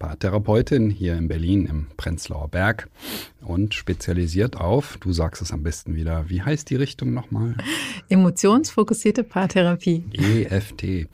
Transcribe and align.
Paartherapeutin 0.00 0.88
hier 0.88 1.14
in 1.16 1.28
Berlin 1.28 1.66
im 1.66 1.86
Prenzlauer 1.98 2.48
Berg 2.48 2.88
und 3.42 3.74
spezialisiert 3.74 4.56
auf, 4.56 4.96
du 4.96 5.12
sagst 5.12 5.42
es 5.42 5.52
am 5.52 5.62
besten 5.62 5.94
wieder, 5.94 6.30
wie 6.30 6.40
heißt 6.40 6.70
die 6.70 6.76
Richtung 6.76 7.12
nochmal? 7.12 7.54
Emotionsfokussierte 8.08 9.24
Paartherapie. 9.24 10.04
EFT. 10.14 11.06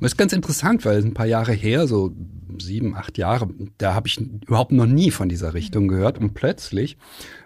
Das 0.00 0.12
ist 0.12 0.16
ganz 0.16 0.32
interessant, 0.32 0.84
weil 0.84 0.98
es 0.98 1.04
ein 1.04 1.14
paar 1.14 1.26
Jahre 1.26 1.52
her, 1.52 1.88
so 1.88 2.14
sieben, 2.58 2.94
acht 2.94 3.18
Jahre, 3.18 3.48
da 3.76 3.94
habe 3.94 4.06
ich 4.06 4.20
überhaupt 4.20 4.70
noch 4.70 4.86
nie 4.86 5.10
von 5.10 5.28
dieser 5.28 5.52
Richtung 5.52 5.88
gehört 5.88 6.18
und 6.18 6.34
plötzlich 6.34 6.96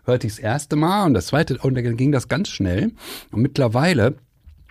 hörte 0.04 0.26
ich 0.26 0.34
das 0.34 0.42
erste 0.42 0.76
Mal 0.76 1.06
und 1.06 1.14
das 1.14 1.28
zweite, 1.28 1.56
und 1.56 1.74
dann 1.74 1.96
ging 1.96 2.12
das 2.12 2.28
ganz 2.28 2.50
schnell 2.50 2.92
und 3.30 3.40
mittlerweile 3.40 4.16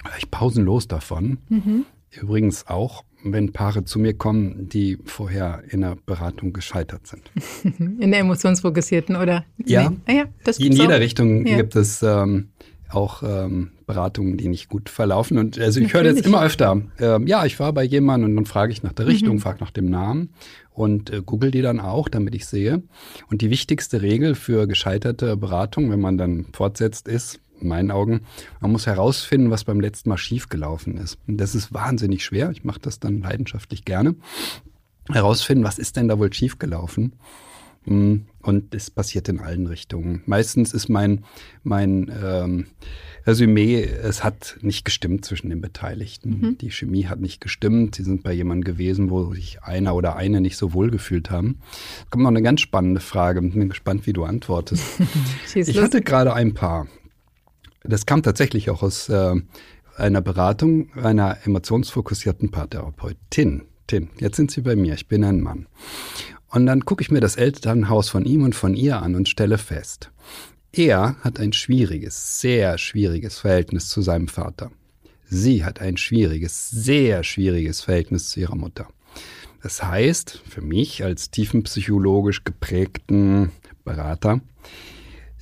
höre 0.04 0.18
ich 0.20 0.30
pausenlos 0.30 0.88
davon. 0.88 1.40
Mhm. 1.50 1.86
Übrigens 2.12 2.68
auch 2.68 3.06
wenn 3.24 3.52
Paare 3.52 3.86
zu 3.86 4.00
mir 4.00 4.14
kommen, 4.14 4.70
die 4.70 4.98
vorher 5.06 5.64
in 5.70 5.82
der 5.82 5.98
Beratung 6.06 6.54
gescheitert 6.54 7.08
sind. 7.08 7.24
In 7.80 8.12
der 8.12 8.22
emotionsfokussierten, 8.22 9.16
oder? 9.16 9.46
Ja, 9.66 9.90
nee. 9.90 9.98
ah, 10.08 10.12
ja 10.12 10.26
das 10.44 10.58
in 10.58 10.72
jeder 10.72 10.96
auch. 10.96 11.00
Richtung 11.00 11.46
ja. 11.46 11.58
gibt 11.58 11.76
es 11.76 12.02
ähm, 12.04 12.50
auch 12.90 13.24
ähm, 13.24 13.72
Beratungen, 13.86 14.38
die 14.38 14.48
nicht 14.48 14.70
gut 14.70 14.90
verlaufen. 14.90 15.38
Und 15.38 15.60
also 15.60 15.80
ich 15.80 15.94
höre 15.94 16.06
jetzt 16.06 16.26
immer 16.26 16.44
öfter, 16.44 16.82
ähm, 17.00 17.28
ja, 17.28 17.46
ich 17.46 17.60
war 17.60 17.74
bei 17.74 17.84
jemandem 17.84 18.32
und 18.32 18.36
dann 18.36 18.46
frage 18.46 18.72
ich 18.72 18.84
nach 18.84 18.94
der 18.94 19.08
Richtung, 19.08 19.36
mhm. 19.36 19.40
frage 19.40 19.60
nach 19.60 19.72
dem 19.72 19.90
Namen 19.90 20.30
und 20.74 21.10
äh, 21.10 21.22
google 21.26 21.52
die 21.52 21.62
dann 21.62 21.80
auch, 21.80 22.10
damit 22.10 22.36
ich 22.36 22.46
sehe. 22.46 22.82
Und 23.30 23.42
die 23.42 23.50
wichtigste 23.50 24.02
Regel 24.02 24.36
für 24.36 24.68
gescheiterte 24.68 25.38
Beratung, 25.38 25.92
wenn 25.92 26.02
man 26.02 26.18
dann 26.18 26.48
fortsetzt, 26.54 27.08
ist, 27.08 27.40
in 27.62 27.68
meinen 27.68 27.92
Augen. 27.92 28.22
Man 28.60 28.72
muss 28.72 28.88
herausfinden, 28.88 29.52
was 29.52 29.64
beim 29.64 29.80
letzten 29.80 30.10
Mal 30.10 30.18
schiefgelaufen 30.18 30.98
ist. 30.98 31.18
Und 31.28 31.38
das 31.38 31.56
ist 31.56 31.74
wahnsinnig 31.74 32.24
schwer. 32.24 32.52
Ich 32.52 32.64
mache 32.64 32.80
das 32.80 33.00
dann 33.00 33.22
leidenschaftlich 33.22 33.86
gerne. 33.86 34.16
Herausfinden, 35.10 35.64
was 35.64 35.80
ist 35.80 35.98
denn 35.98 36.08
da 36.08 36.20
wohl 36.20 36.32
schiefgelaufen? 36.32 37.14
Hm, 37.86 38.26
und 38.44 38.76
es 38.76 38.92
passiert 38.92 39.28
in 39.28 39.40
allen 39.40 39.66
Richtungen. 39.66 40.22
Meistens 40.28 40.72
ist 40.74 40.88
mein, 40.88 41.24
mein 41.64 42.12
ähm, 42.24 42.68
Resümee, 43.26 43.82
es 43.84 44.24
hat 44.24 44.58
nicht 44.62 44.86
gestimmt 44.86 45.26
zwischen 45.26 45.50
den 45.50 45.62
Beteiligten. 45.62 46.40
Mhm. 46.42 46.58
Die 46.60 46.70
Chemie 46.70 47.06
hat 47.06 47.20
nicht 47.20 47.42
gestimmt. 47.42 47.96
Sie 47.96 48.04
sind 48.04 48.22
bei 48.22 48.34
jemandem 48.34 48.66
gewesen, 48.66 49.10
wo 49.10 49.34
sich 49.34 49.64
einer 49.64 49.96
oder 49.96 50.16
eine 50.16 50.42
nicht 50.42 50.58
so 50.58 50.74
wohl 50.74 50.92
gefühlt 50.92 51.32
haben. 51.32 51.58
Da 52.02 52.10
kommt 52.12 52.24
noch 52.24 52.30
eine 52.30 52.44
ganz 52.44 52.62
spannende 52.62 53.02
Frage. 53.02 53.42
Bin 53.42 53.70
gespannt, 53.70 54.06
wie 54.06 54.14
du 54.14 54.26
antwortest. 54.26 54.84
ich 55.56 55.82
hatte 55.82 56.02
gerade 56.02 56.34
ein 56.34 56.54
Paar. 56.54 56.88
Das 57.84 58.06
kam 58.06 58.24
tatsächlich 58.24 58.70
auch 58.70 58.84
aus 58.84 59.10
äh, 59.10 59.36
einer 59.98 60.22
Beratung 60.22 60.94
einer 60.96 61.38
emotionsfokussierten 61.46 62.52
Paartherapeutin. 62.52 63.64
Tin, 63.88 64.10
jetzt 64.20 64.38
sind 64.38 64.52
Sie 64.52 64.62
bei 64.62 64.76
mir, 64.76 64.94
ich 64.94 65.08
bin 65.08 65.24
ein 65.24 65.42
Mann. 65.42 65.68
Und 66.50 66.66
dann 66.66 66.86
gucke 66.86 67.02
ich 67.02 67.12
mir 67.12 67.22
das 67.22 67.36
Elternhaus 67.36 68.10
von 68.10 68.26
ihm 68.26 68.44
und 68.44 68.56
von 68.56 68.76
ihr 68.76 69.02
an 69.02 69.16
und 69.16 69.30
stelle 69.30 69.58
fest, 69.58 70.12
er 70.74 71.18
hat 71.22 71.40
ein 71.40 71.52
schwieriges, 71.52 72.40
sehr 72.40 72.78
schwieriges 72.78 73.40
Verhältnis 73.40 73.90
zu 73.90 74.02
seinem 74.02 74.30
Vater. 74.30 74.72
Sie 75.28 75.66
hat 75.66 75.82
ein 75.82 75.98
schwieriges, 75.98 76.70
sehr 76.70 77.24
schwieriges 77.24 77.82
Verhältnis 77.82 78.30
zu 78.30 78.40
ihrer 78.40 78.56
Mutter. 78.56 78.88
Das 79.62 79.84
heißt, 79.84 80.42
für 80.48 80.62
mich 80.62 81.04
als 81.04 81.30
tiefenpsychologisch 81.30 82.44
geprägten 82.44 83.52
Berater, 83.84 84.42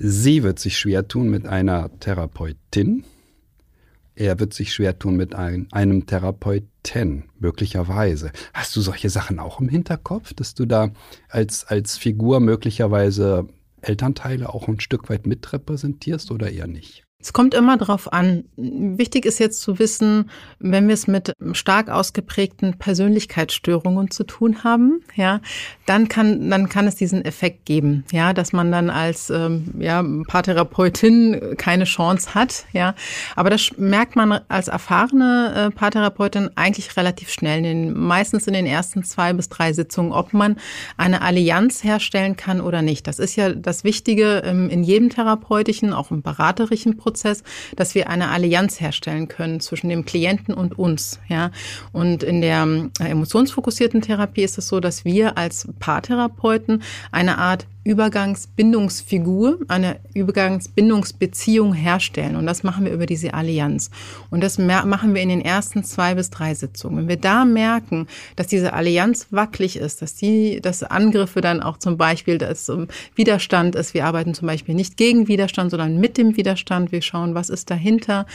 Sie 0.01 0.43
wird 0.43 0.59
sich 0.59 0.77
schwer 0.77 1.09
tun 1.09 1.29
mit 1.29 1.45
einer 1.45 1.89
Therapeutin. 1.99 3.03
Er 4.15 4.39
wird 4.39 4.53
sich 4.53 4.73
schwer 4.73 4.97
tun 4.97 5.17
mit 5.17 5.35
ein, 5.35 5.67
einem 5.71 6.05
Therapeuten, 6.05 7.25
möglicherweise. 7.37 8.31
Hast 8.53 8.73
du 8.77 8.81
solche 8.81 9.09
Sachen 9.09 9.39
auch 9.39 9.59
im 9.59 9.67
Hinterkopf, 9.67 10.33
dass 10.33 10.55
du 10.55 10.65
da 10.65 10.91
als, 11.27 11.65
als 11.65 11.97
Figur 11.97 12.39
möglicherweise 12.39 13.49
Elternteile 13.81 14.47
auch 14.53 14.69
ein 14.69 14.79
Stück 14.79 15.09
weit 15.09 15.27
mitrepräsentierst 15.27 16.31
oder 16.31 16.49
eher 16.49 16.67
nicht? 16.67 17.03
Es 17.21 17.33
kommt 17.33 17.53
immer 17.53 17.75
darauf 17.75 18.13
an. 18.13 18.45
Wichtig 18.55 19.25
ist 19.25 19.39
jetzt 19.39 19.59
zu 19.59 19.77
wissen, 19.77 20.29
wenn 20.59 20.87
wir 20.87 20.93
es 20.93 21.05
mit 21.05 21.33
stark 21.51 21.89
ausgeprägten 21.89 22.77
Persönlichkeitsstörungen 22.77 24.09
zu 24.09 24.23
tun 24.23 24.63
haben, 24.63 25.01
ja, 25.15 25.41
dann 25.85 26.07
kann 26.07 26.49
dann 26.49 26.69
kann 26.69 26.87
es 26.87 26.95
diesen 26.95 27.25
Effekt 27.25 27.65
geben, 27.65 28.05
ja, 28.13 28.31
dass 28.31 28.53
man 28.53 28.71
dann 28.71 28.89
als 28.89 29.29
ähm, 29.31 29.65
ja 29.79 30.01
Paartherapeutin 30.29 31.57
keine 31.57 31.83
Chance 31.83 32.35
hat, 32.35 32.63
ja. 32.71 32.95
Aber 33.35 33.49
das 33.49 33.71
merkt 33.75 34.15
man 34.15 34.39
als 34.47 34.69
erfahrene 34.69 35.71
äh, 35.73 35.75
Paartherapeutin 35.75 36.51
eigentlich 36.55 36.95
relativ 36.95 37.31
schnell, 37.31 37.57
in 37.57 37.63
den, 37.65 37.99
meistens 37.99 38.47
in 38.47 38.53
den 38.53 38.65
ersten 38.65 39.03
zwei 39.03 39.33
bis 39.33 39.49
drei 39.49 39.73
Sitzungen, 39.73 40.13
ob 40.13 40.31
man 40.31 40.55
eine 40.95 41.21
Allianz 41.21 41.83
herstellen 41.83 42.37
kann 42.37 42.61
oder 42.61 42.81
nicht. 42.81 43.07
Das 43.07 43.19
ist 43.19 43.35
ja 43.35 43.49
das 43.49 43.83
Wichtige 43.83 44.41
ähm, 44.45 44.69
in 44.69 44.83
jedem 44.83 45.09
therapeutischen, 45.09 45.91
auch 45.91 46.11
im 46.11 46.21
beraterischen 46.21 46.95
Prozess 46.95 47.08
Prozess, 47.09 47.43
dass 47.75 47.95
wir 47.95 48.07
eine 48.07 48.29
Allianz 48.29 48.79
herstellen 48.79 49.27
können 49.27 49.59
zwischen 49.61 49.89
dem 49.89 50.05
Klienten 50.05 50.53
und 50.53 50.77
uns. 50.77 51.19
Ja, 51.27 51.49
und 51.91 52.21
in 52.21 52.41
der 52.41 52.67
äh, 52.99 53.09
emotionsfokussierten 53.09 54.01
Therapie 54.01 54.43
ist 54.43 54.59
es 54.59 54.67
so, 54.67 54.79
dass 54.79 55.05
wir 55.05 55.37
als 55.39 55.67
Paartherapeuten 55.79 56.83
eine 57.11 57.39
Art 57.39 57.65
Übergangsbindungsfigur, 57.83 59.59
eine 59.67 59.99
Übergangsbindungsbeziehung 60.13 61.73
herstellen. 61.73 62.35
Und 62.35 62.45
das 62.45 62.63
machen 62.63 62.85
wir 62.85 62.91
über 62.91 63.05
diese 63.05 63.33
Allianz. 63.33 63.89
Und 64.29 64.43
das 64.43 64.57
machen 64.57 65.15
wir 65.15 65.21
in 65.21 65.29
den 65.29 65.41
ersten 65.41 65.83
zwei 65.83 66.15
bis 66.15 66.29
drei 66.29 66.53
Sitzungen. 66.53 66.99
Wenn 66.99 67.07
wir 67.07 67.17
da 67.17 67.45
merken, 67.45 68.07
dass 68.35 68.47
diese 68.47 68.73
Allianz 68.73 69.27
wackelig 69.31 69.77
ist, 69.77 70.01
dass 70.01 70.15
die, 70.15 70.59
dass 70.61 70.83
Angriffe 70.83 71.41
dann 71.41 71.61
auch 71.61 71.77
zum 71.77 71.97
Beispiel, 71.97 72.37
dass 72.37 72.69
Widerstand 73.15 73.75
ist. 73.75 73.93
Wir 73.93 74.05
arbeiten 74.05 74.33
zum 74.33 74.47
Beispiel 74.47 74.75
nicht 74.75 74.97
gegen 74.97 75.27
Widerstand, 75.27 75.71
sondern 75.71 75.99
mit 75.99 76.17
dem 76.17 76.37
Widerstand. 76.37 76.91
Wir 76.91 77.01
schauen, 77.01 77.33
was 77.35 77.49
ist 77.49 77.69
dahinter. 77.69 78.25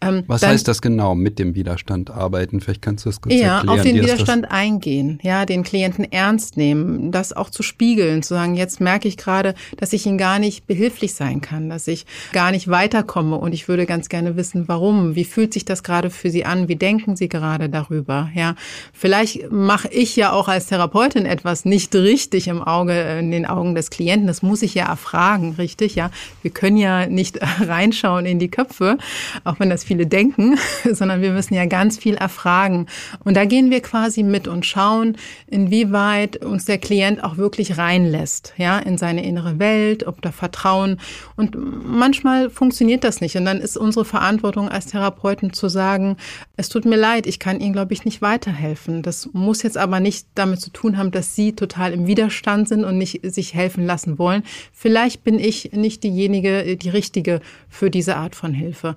Ähm, 0.00 0.24
was 0.26 0.40
dann, 0.40 0.50
heißt 0.50 0.66
das 0.66 0.82
genau, 0.82 1.14
mit 1.14 1.38
dem 1.38 1.54
Widerstand 1.54 2.10
arbeiten? 2.10 2.60
Vielleicht 2.60 2.82
kannst 2.82 3.04
du 3.04 3.10
es 3.10 3.20
kurz 3.20 3.34
ja, 3.34 3.58
erklären. 3.58 3.66
Ja, 3.66 3.72
auf 3.74 3.82
den 3.82 4.02
Widerstand 4.02 4.50
eingehen, 4.50 5.18
ja, 5.22 5.46
den 5.46 5.62
Klienten 5.62 6.10
ernst 6.10 6.56
nehmen, 6.56 7.12
das 7.12 7.32
auch 7.32 7.50
zu 7.50 7.62
spiegeln, 7.62 8.22
zu 8.22 8.34
sagen, 8.34 8.54
jetzt 8.54 8.80
merke 8.80 9.03
merke 9.04 9.08
ich 9.08 9.16
gerade, 9.16 9.54
dass 9.76 9.92
ich 9.92 10.06
Ihnen 10.06 10.18
gar 10.18 10.38
nicht 10.38 10.66
behilflich 10.66 11.14
sein 11.14 11.40
kann, 11.40 11.68
dass 11.68 11.86
ich 11.88 12.06
gar 12.32 12.50
nicht 12.50 12.68
weiterkomme 12.68 13.36
und 13.36 13.52
ich 13.52 13.68
würde 13.68 13.84
ganz 13.84 14.08
gerne 14.08 14.36
wissen, 14.36 14.66
warum. 14.66 15.14
Wie 15.14 15.24
fühlt 15.24 15.52
sich 15.52 15.64
das 15.64 15.82
gerade 15.82 16.08
für 16.10 16.30
Sie 16.30 16.44
an? 16.44 16.68
Wie 16.68 16.76
denken 16.76 17.16
Sie 17.16 17.28
gerade 17.28 17.68
darüber? 17.68 18.30
Ja, 18.34 18.54
vielleicht 18.92 19.50
mache 19.50 19.88
ich 19.88 20.16
ja 20.16 20.32
auch 20.32 20.48
als 20.48 20.66
Therapeutin 20.66 21.26
etwas 21.26 21.64
nicht 21.66 21.94
richtig 21.94 22.48
im 22.48 22.62
Auge, 22.62 23.18
in 23.18 23.30
den 23.30 23.44
Augen 23.44 23.74
des 23.74 23.90
Klienten. 23.90 24.26
Das 24.26 24.42
muss 24.42 24.62
ich 24.62 24.74
ja 24.74 24.86
erfragen, 24.86 25.54
richtig? 25.58 25.94
Ja, 25.94 26.10
wir 26.42 26.50
können 26.50 26.78
ja 26.78 27.06
nicht 27.06 27.38
reinschauen 27.60 28.24
in 28.24 28.38
die 28.38 28.48
Köpfe, 28.48 28.96
auch 29.44 29.60
wenn 29.60 29.68
das 29.68 29.84
viele 29.84 30.06
denken, 30.06 30.56
sondern 30.90 31.20
wir 31.20 31.32
müssen 31.32 31.54
ja 31.54 31.66
ganz 31.66 31.98
viel 31.98 32.14
erfragen. 32.14 32.86
Und 33.22 33.36
da 33.36 33.44
gehen 33.44 33.70
wir 33.70 33.80
quasi 33.80 34.22
mit 34.22 34.48
und 34.48 34.64
schauen, 34.64 35.16
inwieweit 35.46 36.38
uns 36.38 36.64
der 36.64 36.78
Klient 36.78 37.22
auch 37.22 37.36
wirklich 37.36 37.76
reinlässt, 37.76 38.54
ja, 38.56 38.78
in 38.84 38.94
in 38.94 38.98
seine 38.98 39.24
innere 39.24 39.58
Welt, 39.58 40.06
ob 40.06 40.22
da 40.22 40.30
Vertrauen. 40.30 41.00
Und 41.36 41.56
manchmal 41.84 42.48
funktioniert 42.48 43.02
das 43.02 43.20
nicht. 43.20 43.36
Und 43.36 43.44
dann 43.44 43.58
ist 43.60 43.76
unsere 43.76 44.04
Verantwortung 44.04 44.68
als 44.68 44.86
Therapeuten 44.86 45.52
zu 45.52 45.68
sagen, 45.68 46.16
es 46.56 46.68
tut 46.68 46.84
mir 46.84 46.96
leid, 46.96 47.26
ich 47.26 47.40
kann 47.40 47.60
Ihnen, 47.60 47.72
glaube 47.72 47.92
ich, 47.92 48.04
nicht 48.04 48.22
weiterhelfen. 48.22 49.02
Das 49.02 49.28
muss 49.32 49.62
jetzt 49.62 49.76
aber 49.76 49.98
nicht 49.98 50.28
damit 50.36 50.60
zu 50.60 50.70
tun 50.70 50.96
haben, 50.96 51.10
dass 51.10 51.34
Sie 51.34 51.54
total 51.54 51.92
im 51.92 52.06
Widerstand 52.06 52.68
sind 52.68 52.84
und 52.84 52.96
nicht 52.96 53.20
sich 53.24 53.54
helfen 53.54 53.84
lassen 53.84 54.18
wollen. 54.18 54.44
Vielleicht 54.72 55.24
bin 55.24 55.40
ich 55.40 55.72
nicht 55.72 56.04
diejenige, 56.04 56.76
die 56.76 56.90
richtige 56.90 57.40
für 57.68 57.90
diese 57.90 58.16
Art 58.16 58.36
von 58.36 58.54
Hilfe. 58.54 58.94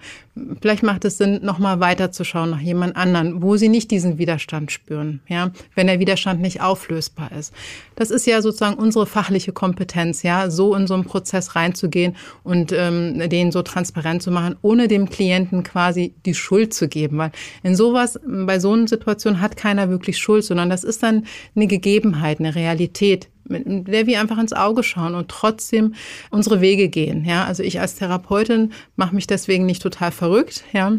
Vielleicht 0.61 0.83
macht 0.83 1.05
es 1.05 1.17
Sinn, 1.17 1.39
nochmal 1.43 1.79
weiterzuschauen 1.79 2.51
nach 2.51 2.61
jemand 2.61 2.95
anderen, 2.95 3.41
wo 3.41 3.57
Sie 3.57 3.69
nicht 3.69 3.89
diesen 3.89 4.19
Widerstand 4.19 4.71
spüren, 4.71 5.21
ja, 5.27 5.51
wenn 5.73 5.87
der 5.87 5.99
Widerstand 5.99 6.39
nicht 6.41 6.61
auflösbar 6.61 7.31
ist. 7.31 7.53
Das 7.95 8.11
ist 8.11 8.27
ja 8.27 8.43
sozusagen 8.43 8.75
unsere 8.75 9.07
fachliche 9.07 9.51
Kompetenz 9.51 9.76
Kompetenz, 9.77 10.23
ja, 10.23 10.49
so 10.49 10.73
in 10.73 10.87
so 10.87 10.95
einen 10.95 11.05
Prozess 11.05 11.55
reinzugehen 11.55 12.15
und 12.43 12.71
ähm, 12.71 13.29
den 13.29 13.51
so 13.51 13.61
transparent 13.61 14.23
zu 14.23 14.31
machen, 14.31 14.55
ohne 14.63 14.87
dem 14.87 15.07
Klienten 15.07 15.61
quasi 15.61 16.15
die 16.25 16.33
Schuld 16.33 16.73
zu 16.73 16.87
geben. 16.87 17.19
Weil 17.19 17.31
in 17.61 17.75
sowas, 17.75 18.19
bei 18.25 18.59
so 18.59 18.73
einer 18.73 18.87
Situation 18.87 19.39
hat 19.39 19.55
keiner 19.55 19.89
wirklich 19.89 20.17
Schuld, 20.17 20.43
sondern 20.43 20.71
das 20.71 20.83
ist 20.83 21.03
dann 21.03 21.27
eine 21.55 21.67
Gegebenheit, 21.67 22.39
eine 22.39 22.55
Realität, 22.55 23.29
mit 23.47 23.87
der 23.87 24.07
wir 24.07 24.19
einfach 24.19 24.39
ins 24.39 24.53
Auge 24.53 24.81
schauen 24.81 25.13
und 25.13 25.29
trotzdem 25.29 25.93
unsere 26.31 26.59
Wege 26.59 26.89
gehen. 26.89 27.23
Ja, 27.23 27.45
also 27.45 27.61
ich 27.61 27.79
als 27.79 27.95
Therapeutin 27.95 28.71
mache 28.95 29.13
mich 29.13 29.27
deswegen 29.27 29.67
nicht 29.67 29.83
total 29.83 30.11
verrückt. 30.11 30.63
Ja, 30.73 30.97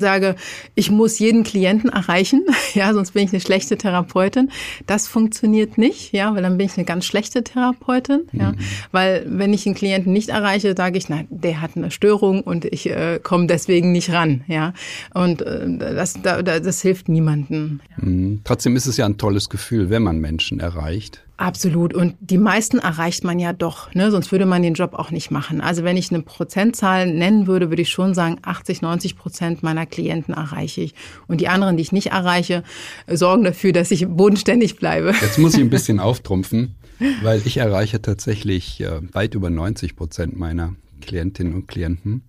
sage, 0.00 0.36
ich 0.74 0.90
muss 0.90 1.18
jeden 1.18 1.44
Klienten 1.44 1.90
erreichen, 1.90 2.44
ja, 2.74 2.92
sonst 2.92 3.12
bin 3.12 3.24
ich 3.24 3.32
eine 3.32 3.40
schlechte 3.40 3.76
Therapeutin. 3.76 4.50
Das 4.86 5.06
funktioniert 5.08 5.78
nicht, 5.78 6.12
ja, 6.12 6.34
weil 6.34 6.42
dann 6.42 6.56
bin 6.56 6.66
ich 6.66 6.76
eine 6.76 6.84
ganz 6.84 7.04
schlechte 7.04 7.44
Therapeutin, 7.44 8.22
ja, 8.32 8.52
mhm. 8.52 8.56
weil 8.92 9.24
wenn 9.28 9.52
ich 9.52 9.66
einen 9.66 9.74
Klienten 9.74 10.12
nicht 10.12 10.30
erreiche, 10.30 10.74
sage 10.76 10.98
ich, 10.98 11.08
nein, 11.08 11.26
der 11.30 11.60
hat 11.60 11.76
eine 11.76 11.90
Störung 11.90 12.42
und 12.42 12.64
ich 12.64 12.88
äh, 12.88 13.20
komme 13.22 13.46
deswegen 13.46 13.92
nicht 13.92 14.10
ran, 14.12 14.44
ja, 14.48 14.72
und 15.14 15.42
äh, 15.42 15.78
das, 15.78 16.20
da, 16.22 16.42
das 16.42 16.82
hilft 16.82 17.08
niemandem. 17.08 17.80
Mhm. 17.96 18.40
Trotzdem 18.44 18.76
ist 18.76 18.86
es 18.86 18.96
ja 18.96 19.06
ein 19.06 19.18
tolles 19.18 19.48
Gefühl, 19.48 19.90
wenn 19.90 20.02
man 20.02 20.18
Menschen 20.18 20.60
erreicht. 20.60 21.22
Absolut. 21.40 21.94
Und 21.94 22.16
die 22.20 22.36
meisten 22.36 22.80
erreicht 22.80 23.24
man 23.24 23.38
ja 23.38 23.54
doch, 23.54 23.94
ne? 23.94 24.10
sonst 24.10 24.30
würde 24.30 24.44
man 24.44 24.60
den 24.60 24.74
Job 24.74 24.92
auch 24.92 25.10
nicht 25.10 25.30
machen. 25.30 25.62
Also 25.62 25.84
wenn 25.84 25.96
ich 25.96 26.10
eine 26.10 26.20
Prozentzahl 26.20 27.10
nennen 27.10 27.46
würde, 27.46 27.70
würde 27.70 27.80
ich 27.80 27.88
schon 27.88 28.12
sagen, 28.12 28.36
80, 28.42 28.82
90 28.82 29.16
Prozent 29.16 29.62
meiner 29.62 29.86
Klienten 29.86 30.34
erreiche 30.34 30.82
ich. 30.82 30.94
Und 31.28 31.40
die 31.40 31.48
anderen, 31.48 31.78
die 31.78 31.82
ich 31.82 31.92
nicht 31.92 32.08
erreiche, 32.08 32.62
sorgen 33.08 33.42
dafür, 33.42 33.72
dass 33.72 33.90
ich 33.90 34.06
bodenständig 34.06 34.76
bleibe. 34.76 35.14
Jetzt 35.18 35.38
muss 35.38 35.54
ich 35.54 35.60
ein 35.60 35.70
bisschen 35.70 35.98
auftrumpfen, 36.00 36.74
weil 37.22 37.40
ich 37.46 37.56
erreiche 37.56 38.02
tatsächlich 38.02 38.82
äh, 38.82 39.00
weit 39.14 39.34
über 39.34 39.48
90 39.48 39.96
Prozent 39.96 40.38
meiner 40.38 40.74
Klientinnen 41.00 41.54
und 41.54 41.68
Klienten. 41.68 42.20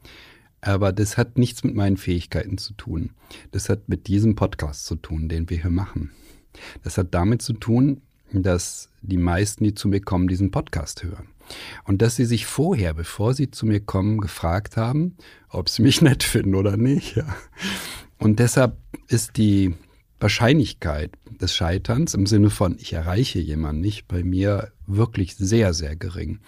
Aber 0.62 0.94
das 0.94 1.18
hat 1.18 1.38
nichts 1.38 1.66
mit 1.66 1.75
meinen 1.75 1.98
Fähigkeiten 1.98 2.57
zu 2.57 2.72
tun. 2.75 3.10
Das 3.52 3.68
hat 3.68 3.90
mit 3.90 4.07
diesem 4.07 4.36
Podcast 4.36 4.86
zu 4.86 4.96
tun, 4.96 5.28
den 5.28 5.50
wir 5.50 5.62
hier 5.62 5.72
machen. 5.72 6.12
Das 6.86 6.98
hat 6.98 7.14
damit 7.14 7.42
zu 7.42 7.52
tun, 7.52 8.02
dass 8.33 8.89
die 9.01 9.18
meisten, 9.18 9.63
die 9.63 9.74
zu 9.74 9.88
mir 9.88 10.01
kommen, 10.01 10.28
diesen 10.28 10.51
Podcast 10.51 11.04
hören. 11.04 11.28
Und 11.83 12.01
dass 12.01 12.16
sie 12.16 12.25
sich 12.25 12.45
vorher, 12.45 12.94
bevor 12.94 13.33
sie 13.33 13.51
zu 13.51 13.66
mir 13.66 13.81
kommen, 13.81 14.19
gefragt 14.19 14.78
haben, 14.78 15.18
ob 15.50 15.69
sie 15.69 15.81
mich 15.81 16.01
nett 16.01 16.24
finden 16.24 16.56
oder 16.56 16.78
nicht. 16.78 17.16
Ja. 17.16 17.36
Und 18.18 18.39
deshalb 18.39 18.78
ist 19.07 19.38
die 19.38 19.75
Wahrscheinlichkeit 20.19 21.12
des 21.30 21.56
Scheiterns 21.56 22.13
im 22.13 22.28
Sinne 22.28 22.51
von, 22.51 22.78
ich 22.80 22.94
erreiche 22.94 23.39
jemanden 23.39 23.81
nicht, 23.81 24.07
bei 24.07 24.24
mir 24.24 24.72
wirklich 24.86 25.36
sehr, 25.36 25.74
sehr 25.74 25.95
gering. 25.95 26.39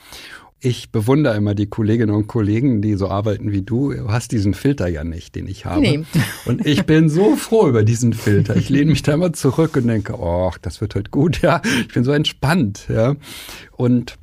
Ich 0.66 0.92
bewundere 0.92 1.36
immer 1.36 1.56
die 1.56 1.68
Kolleginnen 1.68 2.16
und 2.16 2.28
Kollegen, 2.28 2.82
die 2.82 2.96
so 2.96 3.10
arbeiten 3.10 3.52
wie 3.52 3.64
du. 3.64 3.92
Du 3.92 4.08
hast 4.08 4.32
diesen 4.32 4.54
Filter 4.54 4.88
ja 4.88 5.04
nicht, 5.04 5.36
den 5.36 5.46
ich 5.46 5.66
habe. 5.66 5.82
Nee. 5.82 6.06
Und 6.46 6.66
ich 6.66 6.86
bin 6.86 7.10
so 7.10 7.36
froh 7.36 7.68
über 7.68 7.84
diesen 7.84 8.14
Filter. 8.14 8.56
Ich 8.56 8.70
lehne 8.70 8.92
mich 8.92 9.04
da 9.04 9.16
immer 9.16 9.34
zurück 9.34 9.76
und 9.76 9.88
denke, 9.88 10.14
oh, 10.18 10.54
das 10.62 10.80
wird 10.80 10.96
heute 10.96 11.12
gut, 11.12 11.42
ja. 11.42 11.62
Ich 11.82 11.94
bin 11.94 12.06
so 12.06 12.14
entspannt, 12.14 12.86
ja. 12.88 13.16
Und 13.74 14.18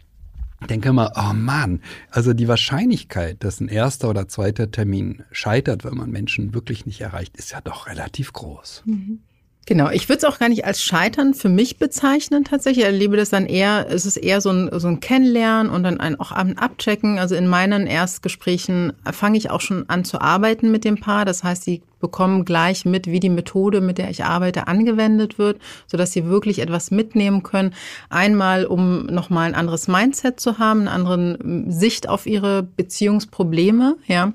denke 0.70 0.88
immer, 0.88 1.12
oh 1.14 1.34
Mann, 1.34 1.82
also 2.10 2.32
die 2.32 2.48
Wahrscheinlichkeit, 2.48 3.44
dass 3.44 3.60
ein 3.60 3.68
erster 3.68 4.08
oder 4.08 4.26
zweiter 4.26 4.70
Termin 4.70 5.22
scheitert, 5.32 5.84
wenn 5.84 5.94
man 5.94 6.10
Menschen 6.10 6.54
wirklich 6.54 6.86
nicht 6.86 7.02
erreicht, 7.02 7.36
ist 7.36 7.52
ja 7.52 7.60
doch 7.60 7.86
relativ 7.86 8.32
groß. 8.32 8.84
Mhm. 8.86 9.20
Genau, 9.66 9.90
ich 9.90 10.08
würde 10.08 10.18
es 10.18 10.24
auch 10.24 10.38
gar 10.38 10.48
nicht 10.48 10.64
als 10.64 10.82
Scheitern 10.82 11.32
für 11.32 11.48
mich 11.48 11.78
bezeichnen 11.78 12.44
tatsächlich. 12.44 12.84
Ich 12.84 12.90
erlebe 12.90 13.16
das 13.16 13.30
dann 13.30 13.46
eher, 13.46 13.86
es 13.88 14.04
ist 14.04 14.16
eher 14.16 14.40
so 14.40 14.50
ein, 14.50 14.68
so 14.80 14.88
ein 14.88 15.00
Kennenlernen 15.00 15.70
und 15.70 15.84
dann 15.84 16.00
ein, 16.00 16.18
auch 16.18 16.32
ein 16.32 16.58
Abchecken. 16.58 17.18
Also 17.18 17.36
in 17.36 17.46
meinen 17.46 17.86
Erstgesprächen 17.86 18.92
fange 19.12 19.38
ich 19.38 19.50
auch 19.50 19.60
schon 19.60 19.88
an 19.88 20.04
zu 20.04 20.20
arbeiten 20.20 20.72
mit 20.72 20.84
dem 20.84 20.98
Paar. 20.98 21.24
Das 21.24 21.44
heißt, 21.44 21.62
sie 21.62 21.82
bekommen 22.00 22.44
gleich 22.44 22.84
mit, 22.84 23.06
wie 23.06 23.20
die 23.20 23.28
Methode, 23.28 23.80
mit 23.80 23.98
der 23.98 24.10
ich 24.10 24.24
arbeite, 24.24 24.66
angewendet 24.66 25.38
wird, 25.38 25.60
so 25.86 25.96
dass 25.96 26.12
sie 26.12 26.26
wirklich 26.26 26.58
etwas 26.58 26.90
mitnehmen 26.90 27.42
können. 27.42 27.74
Einmal, 28.08 28.64
um 28.64 29.06
nochmal 29.06 29.48
ein 29.48 29.54
anderes 29.54 29.86
Mindset 29.86 30.40
zu 30.40 30.58
haben, 30.58 30.82
eine 30.82 30.90
andere 30.90 31.38
Sicht 31.68 32.08
auf 32.08 32.26
ihre 32.26 32.62
Beziehungsprobleme, 32.62 33.96
ja. 34.06 34.32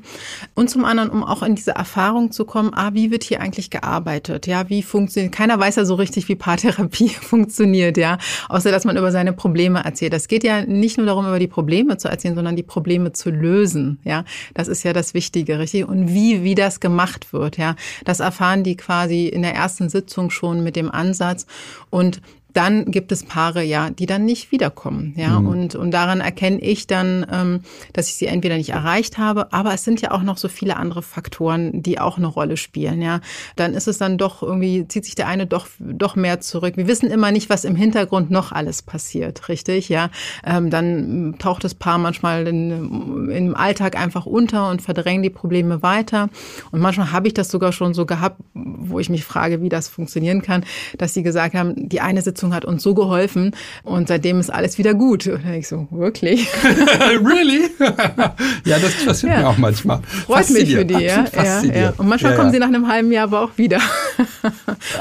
Und 0.53 0.69
zum 0.69 0.85
anderen, 0.85 1.09
um 1.09 1.23
auch 1.23 1.44
in 1.44 1.56
diese 1.56 1.71
Erfahrung 1.71 2.31
zu 2.31 2.45
kommen, 2.45 2.71
ah, 2.73 2.94
wie 2.94 3.12
wird 3.12 3.23
hier 3.23 3.41
eigentlich 3.41 3.69
gearbeitet? 3.69 4.47
Ja, 4.47 4.69
wie 4.69 4.83
funktioniert, 4.83 5.33
keiner 5.33 5.59
weiß 5.59 5.75
ja 5.75 5.85
so 5.85 5.95
richtig, 5.95 6.29
wie 6.29 6.35
Paartherapie 6.35 7.09
funktioniert, 7.21 7.97
ja. 7.97 8.17
Außer, 8.50 8.71
dass 8.71 8.85
man 8.85 8.97
über 8.97 9.12
seine 9.12 9.33
Probleme 9.33 9.83
erzählt. 9.83 10.13
Das 10.13 10.27
geht 10.27 10.44
ja 10.44 10.65
nicht 10.65 10.97
nur 10.97 11.07
darum, 11.07 11.25
über 11.25 11.39
die 11.39 11.47
Probleme 11.47 11.97
zu 11.97 12.07
erzählen, 12.07 12.35
sondern 12.35 12.56
die 12.56 12.63
Probleme 12.63 13.12
zu 13.13 13.31
lösen, 13.31 14.00
ja. 14.03 14.23
Das 14.53 14.67
ist 14.67 14.83
ja 14.83 14.94
das 14.94 15.13
Wichtige, 15.13 15.59
richtig? 15.59 15.88
Und 15.88 16.13
wie, 16.13 16.44
wie 16.44 16.56
das 16.56 16.79
gemacht 16.79 17.33
wird 17.33 17.55
ja. 17.57 17.75
Das 18.04 18.19
erfahren 18.19 18.63
die 18.63 18.75
quasi 18.75 19.28
in 19.28 19.42
der 19.42 19.56
ersten 19.56 19.90
Sitzung 19.90 20.30
schon 20.30 20.63
mit 20.63 20.75
dem 20.75 20.92
Ansatz 20.92 21.46
und 21.90 22.22
dann 22.56 22.86
gibt 22.86 23.12
es 23.12 23.24
Paare, 23.24 23.63
ja, 23.63 23.90
die 23.90 24.06
dann 24.06 24.24
nicht 24.25 24.52
wiederkommen, 24.52 25.13
ja, 25.18 25.40
mhm. 25.40 25.48
und 25.48 25.75
und 25.75 25.92
daran 25.92 26.22
erkenne 26.22 26.60
ich 26.62 26.88
dann, 26.88 27.25
ähm, 27.31 27.60
dass 27.94 28.07
ich 28.07 28.16
sie 28.16 28.28
entweder 28.28 28.57
nicht 28.57 28.69
erreicht 28.69 29.18
habe, 29.18 29.52
aber 29.54 29.74
es 29.74 29.84
sind 29.84 30.02
ja 30.02 30.12
auch 30.12 30.24
noch 30.24 30.38
so 30.38 30.48
viele 30.48 30.78
andere 30.78 31.02
Faktoren, 31.02 31.84
die 31.84 32.00
auch 32.00 32.18
eine 32.18 32.28
Rolle 32.28 32.57
spielen, 32.57 33.02
ja. 33.02 33.19
Dann 33.56 33.74
ist 33.74 33.88
es 33.88 33.98
dann 33.98 34.18
doch 34.18 34.42
irgendwie 34.42 34.88
zieht 34.88 35.06
sich 35.06 35.16
der 35.16 35.28
eine 35.28 35.46
doch 35.46 35.68
doch 35.80 36.16
mehr 36.16 36.40
zurück. 36.40 36.78
Wir 36.78 36.88
wissen 36.88 37.12
immer 37.12 37.31
nicht, 37.31 37.50
was 37.50 37.66
im 37.66 37.75
Hintergrund 37.75 38.31
noch 38.31 38.52
alles 38.52 38.81
passiert, 38.81 39.50
richtig, 39.50 39.90
ja. 39.90 40.10
Ähm, 40.46 40.69
dann 40.69 41.36
taucht 41.40 41.63
das 41.63 41.75
Paar 41.75 41.98
manchmal 41.98 42.48
in, 42.48 43.30
im 43.30 43.56
Alltag 43.56 44.00
einfach 44.00 44.25
unter 44.25 44.69
und 44.69 44.81
verdrängen 44.81 45.24
die 45.24 45.30
Probleme 45.30 45.84
weiter. 45.84 46.30
Und 46.72 46.80
manchmal 46.80 47.12
habe 47.12 47.28
ich 47.28 47.34
das 47.34 47.50
sogar 47.50 47.72
schon 47.72 47.94
so 47.94 48.06
gehabt, 48.06 48.40
wo 48.54 49.00
ich 49.00 49.10
mich 49.10 49.25
frage, 49.25 49.62
wie 49.62 49.69
das 49.69 49.90
funktionieren 49.90 50.42
kann, 50.42 50.63
dass 50.98 51.13
sie 51.13 51.24
gesagt 51.24 51.56
haben, 51.56 51.90
die 51.90 52.01
eine 52.01 52.22
Sitzung 52.22 52.44
Sitzung 52.45 52.53
hat 52.53 52.65
uns 52.65 52.83
so 52.83 52.94
geholfen 52.94 53.56
und 53.83 54.07
seitdem 54.07 54.39
ist 54.39 54.50
alles 54.51 54.77
wieder 54.77 54.94
gut. 54.94 55.27
Und 55.27 55.45
ich 55.45 55.68
so, 55.68 55.88
wirklich? 55.92 56.47
really? 57.24 57.69
ja, 58.65 58.80
das 58.80 59.06
passiert 59.06 59.33
ja. 59.33 59.39
mir 59.39 59.47
auch 59.50 59.57
manchmal. 59.57 60.01
Freut 60.03 60.50
mich 60.51 60.74
für 60.74 60.86
die, 60.86 60.94
ja. 60.94 61.25
ja, 61.33 61.63
ja. 61.63 61.94
Und 61.97 62.07
manchmal 62.07 62.36
kommen 62.36 62.51
sie 62.51 62.59
nach 62.59 62.68
einem 62.68 62.88
halben 62.88 63.12
Jahr 63.12 63.25
aber 63.25 63.42
auch 63.42 63.57
wieder. 63.57 63.80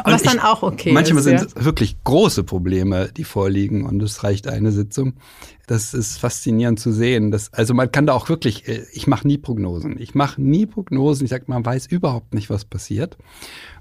Was 0.04 0.22
dann 0.22 0.38
auch 0.38 0.62
okay 0.62 0.92
manchmal 0.92 1.20
ist. 1.20 1.26
Manchmal 1.26 1.48
sind 1.48 1.64
wirklich 1.64 1.96
große 2.04 2.44
Probleme, 2.44 3.10
die 3.14 3.24
vorliegen 3.24 3.84
und 3.84 4.02
es 4.02 4.24
reicht 4.24 4.48
eine 4.48 4.72
Sitzung. 4.72 5.14
Das 5.66 5.94
ist 5.94 6.18
faszinierend 6.18 6.78
zu 6.78 6.92
sehen. 6.92 7.30
Das, 7.30 7.52
also 7.52 7.72
man 7.72 7.90
kann 7.90 8.06
da 8.06 8.12
auch 8.12 8.28
wirklich, 8.28 8.68
äh, 8.68 8.84
ich 8.92 9.06
mache 9.06 9.26
nie 9.26 9.38
Prognosen. 9.38 9.98
Ich 9.98 10.14
mache 10.14 10.40
nie 10.40 10.66
Prognosen. 10.66 11.24
Ich 11.24 11.30
sage, 11.30 11.44
man 11.46 11.64
weiß 11.64 11.86
überhaupt 11.86 12.34
nicht, 12.34 12.50
was 12.50 12.66
passiert. 12.66 13.16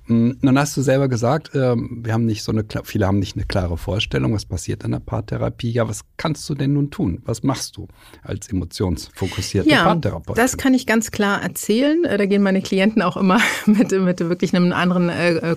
Hm, 0.08 0.38
nun 0.42 0.60
hast 0.60 0.76
du 0.76 0.82
selber 0.82 1.08
gesagt, 1.08 1.52
ähm, 1.54 2.02
wir 2.04 2.12
haben 2.12 2.26
nicht 2.26 2.44
so 2.44 2.52
eine, 2.52 2.66
viele 2.84 3.08
haben 3.08 3.20
nicht 3.20 3.38
eine 3.38 3.46
klare 3.46 3.78
Vorstellung, 3.78 4.34
was 4.34 4.46
passiert 4.46 4.84
in 4.84 4.92
der 4.92 5.00
Paartherapie. 5.00 5.72
Ja, 5.72 5.88
was 5.88 6.02
kannst 6.18 6.50
du 6.50 6.56
denn 6.56 6.74
nun 6.74 6.92
tun? 6.92 7.22
Was 7.26 7.42
machst 7.44 7.78
du 7.78 7.88
als 8.22 8.50
emotionsfokussierte 8.50 9.70
ja, 9.70 9.84
Paartherapeutin? 9.86 10.42
Das 10.42 10.58
kann 10.58 10.74
ich 10.74 10.86
ganz 10.86 11.12
klar 11.12 11.42
erzählen. 11.42 12.04
Äh, 12.04 12.18
da 12.18 12.26
gehen 12.26 12.44
meine 12.44 12.62
Klienten 12.62 13.02
auch 13.02 13.16
immer 13.16 13.40
mit, 13.66 13.92
mit 13.92 14.20
wirklich 14.20 14.54
einem 14.54 14.74
anderen 14.74 15.08
äh, 15.08 15.36
äh, 15.36 15.56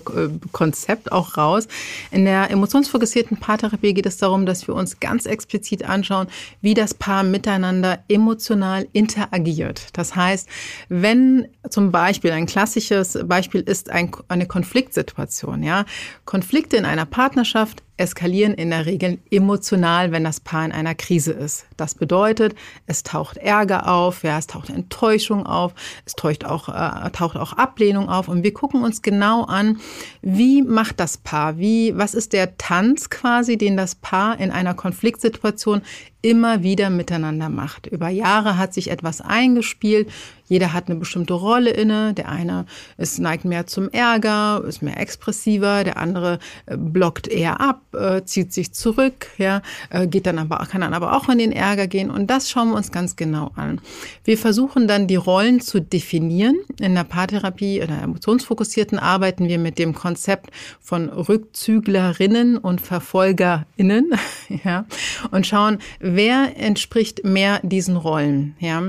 Konzept 0.53 1.11
auch 1.11 1.35
raus. 1.35 1.67
In 2.11 2.23
der 2.23 2.49
emotionsfokussierten 2.49 3.37
Paartherapie 3.37 3.93
geht 3.93 4.05
es 4.05 4.15
darum, 4.15 4.45
dass 4.45 4.65
wir 4.67 4.75
uns 4.75 5.01
ganz 5.01 5.25
explizit 5.25 5.83
anschauen, 5.83 6.27
wie 6.61 6.73
das 6.73 6.93
Paar 6.93 7.23
miteinander 7.23 7.99
emotional 8.07 8.87
interagiert. 8.93 9.89
Das 9.93 10.15
heißt, 10.15 10.47
wenn 10.87 11.47
zum 11.69 11.91
Beispiel 11.91 12.31
ein 12.31 12.45
klassisches 12.45 13.19
Beispiel 13.25 13.61
ist 13.61 13.89
ein 13.89 14.11
eine 14.37 14.47
Konfliktsituation, 14.47 15.63
ja. 15.63 15.85
Konflikte 16.25 16.77
in 16.77 16.85
einer 16.85 17.05
Partnerschaft 17.05 17.83
eskalieren 17.97 18.53
in 18.53 18.69
der 18.69 18.85
Regel 18.85 19.19
emotional, 19.31 20.11
wenn 20.11 20.23
das 20.23 20.39
Paar 20.39 20.63
in 20.65 20.71
einer 20.71 20.95
Krise 20.95 21.33
ist. 21.33 21.65
Das 21.77 21.95
bedeutet, 21.95 22.55
es 22.85 23.03
taucht 23.03 23.37
Ärger 23.37 23.87
auf, 23.87 24.23
ja, 24.23 24.37
es 24.37 24.47
taucht 24.47 24.69
Enttäuschung 24.69 25.45
auf, 25.45 25.73
es 26.05 26.13
taucht 26.13 26.45
auch, 26.45 26.69
äh, 26.69 27.09
taucht 27.11 27.35
auch 27.35 27.53
Ablehnung 27.53 28.09
auf 28.09 28.27
und 28.27 28.43
wir 28.43 28.53
gucken 28.53 28.83
uns 28.83 29.01
genau 29.01 29.43
an, 29.43 29.79
wie 30.21 30.61
macht 30.61 30.99
das 30.99 31.17
Paar, 31.17 31.57
wie, 31.57 31.97
was 31.97 32.13
ist 32.13 32.33
der 32.33 32.57
Tanz 32.57 33.09
quasi, 33.09 33.57
den 33.57 33.77
das 33.77 33.95
Paar 33.95 34.39
in 34.39 34.51
einer 34.51 34.73
Konfliktsituation 34.73 35.81
immer 36.21 36.63
wieder 36.63 36.89
miteinander 36.89 37.49
macht. 37.49 37.87
Über 37.87 38.09
Jahre 38.09 38.57
hat 38.57 38.73
sich 38.73 38.89
etwas 38.89 39.21
eingespielt. 39.21 40.09
Jeder 40.47 40.73
hat 40.73 40.87
eine 40.87 40.99
bestimmte 40.99 41.33
Rolle 41.33 41.69
inne. 41.69 42.13
Der 42.13 42.29
eine 42.29 42.65
ist 42.97 43.19
neigt 43.19 43.45
mehr 43.45 43.67
zum 43.67 43.89
Ärger, 43.89 44.63
ist 44.67 44.81
mehr 44.81 44.99
expressiver. 44.99 45.83
Der 45.83 45.97
andere 45.97 46.39
äh, 46.65 46.75
blockt 46.75 47.27
eher 47.27 47.61
ab 47.61 47.81
äh, 47.97 48.25
zieht 48.25 48.53
sich 48.53 48.73
zurück, 48.73 49.27
ja, 49.37 49.61
äh, 49.89 50.07
geht 50.07 50.25
dann 50.25 50.39
aber, 50.39 50.57
kann 50.69 50.81
dann 50.81 50.93
aber 50.93 51.15
auch 51.15 51.29
in 51.29 51.37
den 51.37 51.51
Ärger 51.51 51.87
gehen. 51.87 52.09
Und 52.09 52.27
das 52.27 52.49
schauen 52.49 52.69
wir 52.69 52.75
uns 52.75 52.91
ganz 52.91 53.15
genau 53.15 53.51
an. 53.55 53.81
Wir 54.23 54.37
versuchen 54.37 54.87
dann 54.87 55.07
die 55.07 55.15
Rollen 55.15 55.61
zu 55.61 55.81
definieren. 55.81 56.57
In 56.79 56.95
der 56.95 57.03
Paartherapie, 57.03 57.79
in 57.79 57.87
der 57.87 58.01
emotionsfokussierten 58.01 58.99
arbeiten 58.99 59.47
wir 59.47 59.59
mit 59.59 59.79
dem 59.79 59.93
Konzept 59.93 60.51
von 60.79 61.09
Rückzüglerinnen 61.09 62.57
und 62.57 62.81
VerfolgerInnen, 62.81 64.11
ja, 64.63 64.85
und 65.31 65.47
schauen, 65.47 65.79
wer 65.99 66.57
entspricht 66.57 67.23
mehr 67.23 67.59
diesen 67.63 67.97
Rollen, 67.97 68.55
ja. 68.59 68.83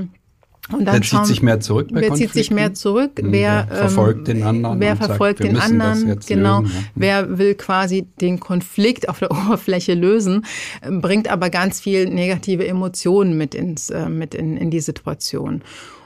Und 0.71 0.85
dann 0.85 0.95
wer 0.95 1.01
zieht 1.01 1.25
sich 1.25 1.41
mehr 1.41 1.59
zurück 1.59 1.87
Wer 1.91 2.13
zieht 2.13 2.31
sich 2.31 2.51
mehr 2.51 2.73
zurück? 2.73 3.11
Hm, 3.19 3.31
wer, 3.31 3.67
wer 3.69 3.77
verfolgt 3.77 4.27
den 4.27 4.43
anderen? 4.43 4.79
Wer 4.79 4.95
verfolgt 4.95 5.39
sagt, 5.39 5.49
den 5.49 5.59
anderen? 5.59 6.19
Genau. 6.27 6.61
Lösen, 6.61 6.75
ja. 6.75 6.83
Wer 6.95 7.37
will 7.37 7.55
quasi 7.55 8.07
den 8.21 8.39
Konflikt 8.39 9.09
auf 9.09 9.19
der 9.19 9.31
Oberfläche 9.45 9.93
lösen, 9.95 10.45
bringt 10.87 11.29
aber 11.29 11.49
ganz 11.49 11.79
viel 11.79 12.07
negative 12.07 12.67
Emotionen 12.67 13.37
mit 13.37 13.55
ins, 13.55 13.89
äh, 13.89 14.09
mit 14.09 14.35
in, 14.35 14.57
in 14.57 14.69
die 14.69 14.81
Situation. 14.81 15.63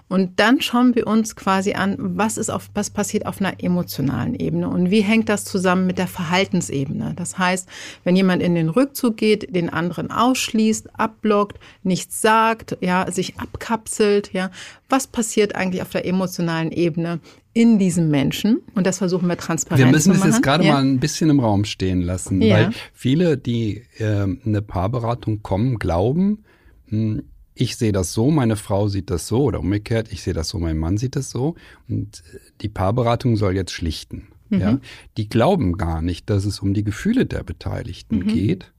Und 0.10 0.39
dann 0.39 0.62
schauen 0.62 0.95
wir 0.95 1.07
uns 1.07 1.36
quasi 1.36 1.74
an, 1.74 1.95
was 1.98 2.38
ist 2.38 2.50
auf, 2.50 2.69
was 2.74 2.89
passiert 2.89 3.25
auf 3.25 3.39
einer 3.39 3.63
emotionalen 3.63 4.36
Ebene 4.36 4.69
und 4.69 4.91
wie 4.91 5.01
hängt 5.01 5.29
das 5.29 5.43
zusammen 5.45 5.88
mit 5.88 5.98
der 5.98 6.07
Verhaltensebene. 6.07 7.13
Das 7.15 7.38
heißt, 7.38 7.67
wenn 8.03 8.15
jemand 8.15 8.43
in 8.43 8.53
den 8.53 8.69
Rückzug 8.69 9.17
geht, 9.17 9.55
den 9.55 9.69
anderen 9.69 10.12
ausschließt, 10.12 11.00
abblockt, 11.00 11.60
nichts 11.81 12.22
sagt, 12.22 12.77
ja, 12.81 13.10
sich 13.12 13.39
abkapselt, 13.39 14.31
ja, 14.33 14.51
was 14.89 15.07
passiert 15.07 15.55
eigentlich 15.55 15.81
auf 15.81 15.89
der 15.89 16.05
emotionalen 16.05 16.72
Ebene 16.72 17.19
in 17.53 17.77
diesem 17.77 18.10
Menschen 18.10 18.62
und 18.74 18.88
das 18.88 18.98
versuchen 18.98 19.27
wir 19.27 19.38
transparent 19.38 19.79
zu 19.79 19.86
machen. 19.86 19.91
Wir 19.91 19.98
müssen 19.98 20.12
es 20.12 20.24
jetzt 20.24 20.43
gerade 20.43 20.65
ja. 20.65 20.74
mal 20.74 20.83
ein 20.83 21.00
bisschen 21.00 21.29
im 21.29 21.39
Raum 21.39 21.65
stehen 21.65 22.01
lassen, 22.01 22.41
ja. 22.41 22.55
weil 22.55 22.69
viele, 22.93 23.38
die 23.38 23.83
äh, 24.00 24.27
eine 24.45 24.62
Paarberatung 24.62 25.43
kommen, 25.43 25.77
glauben, 25.79 26.43
mh, 26.88 27.15
hm, 27.15 27.24
ich 27.55 27.75
sehe 27.75 27.91
das 27.91 28.13
so, 28.13 28.31
meine 28.31 28.55
Frau 28.55 28.88
sieht 28.88 29.10
das 29.10 29.27
so 29.27 29.43
oder 29.43 29.60
umgekehrt, 29.60 30.12
ich 30.12 30.24
sehe 30.24 30.33
das 30.33 30.50
so, 30.50 30.60
mein 30.60 30.77
Mann 30.77 30.98
sieht 30.98 31.15
das 31.15 31.29
so 31.29 31.55
und 31.88 32.24
äh, 32.33 32.39
die 32.62 32.69
Paarberatung 32.69 33.38
soll 33.38 33.55
jetzt 33.55 33.72
schlichten. 33.72 34.27
Mhm. 34.50 34.60
Ja, 34.60 34.79
die 35.17 35.29
glauben 35.29 35.77
gar 35.77 36.01
nicht, 36.01 36.29
dass 36.29 36.45
es 36.45 36.60
um 36.60 36.74
die 36.74 36.83
Gefühle 36.83 37.25
der 37.25 37.43
Beteiligten 37.43 38.19
mhm. 38.19 38.27
geht, 38.27 38.72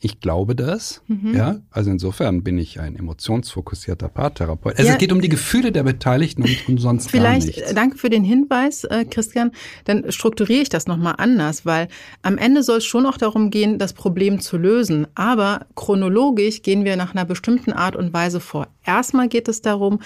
ich 0.00 0.20
glaube 0.20 0.54
das. 0.54 1.02
Mhm. 1.08 1.34
Ja, 1.34 1.56
also 1.70 1.90
insofern 1.90 2.42
bin 2.42 2.58
ich 2.58 2.80
ein 2.80 2.96
emotionsfokussierter 2.96 4.08
Paartherapeut. 4.08 4.76
Also 4.76 4.88
ja, 4.88 4.94
es 4.94 4.98
geht 4.98 5.10
um 5.10 5.20
die 5.20 5.28
Gefühle 5.28 5.72
der 5.72 5.84
Beteiligten 5.84 6.42
und, 6.42 6.68
und 6.68 6.78
sonst 6.78 7.10
vielleicht, 7.10 7.46
gar 7.48 7.56
nichts. 7.56 7.74
Danke 7.74 7.98
für 7.98 8.10
den 8.10 8.22
Hinweis, 8.22 8.84
äh, 8.84 9.04
Christian. 9.04 9.52
Dann 9.84 10.10
strukturiere 10.12 10.62
ich 10.62 10.68
das 10.68 10.86
nochmal 10.86 11.14
anders, 11.18 11.64
weil 11.64 11.88
am 12.22 12.36
Ende 12.36 12.62
soll 12.62 12.78
es 12.78 12.84
schon 12.84 13.06
auch 13.06 13.16
darum 13.16 13.50
gehen, 13.50 13.78
das 13.78 13.94
Problem 13.94 14.40
zu 14.40 14.58
lösen. 14.58 15.06
Aber 15.14 15.66
chronologisch 15.74 16.62
gehen 16.62 16.84
wir 16.84 16.96
nach 16.96 17.14
einer 17.14 17.24
bestimmten 17.24 17.72
Art 17.72 17.96
und 17.96 18.12
Weise 18.12 18.40
vor. 18.40 18.68
Erstmal 18.84 19.28
geht 19.28 19.48
es 19.48 19.62
darum, 19.62 20.00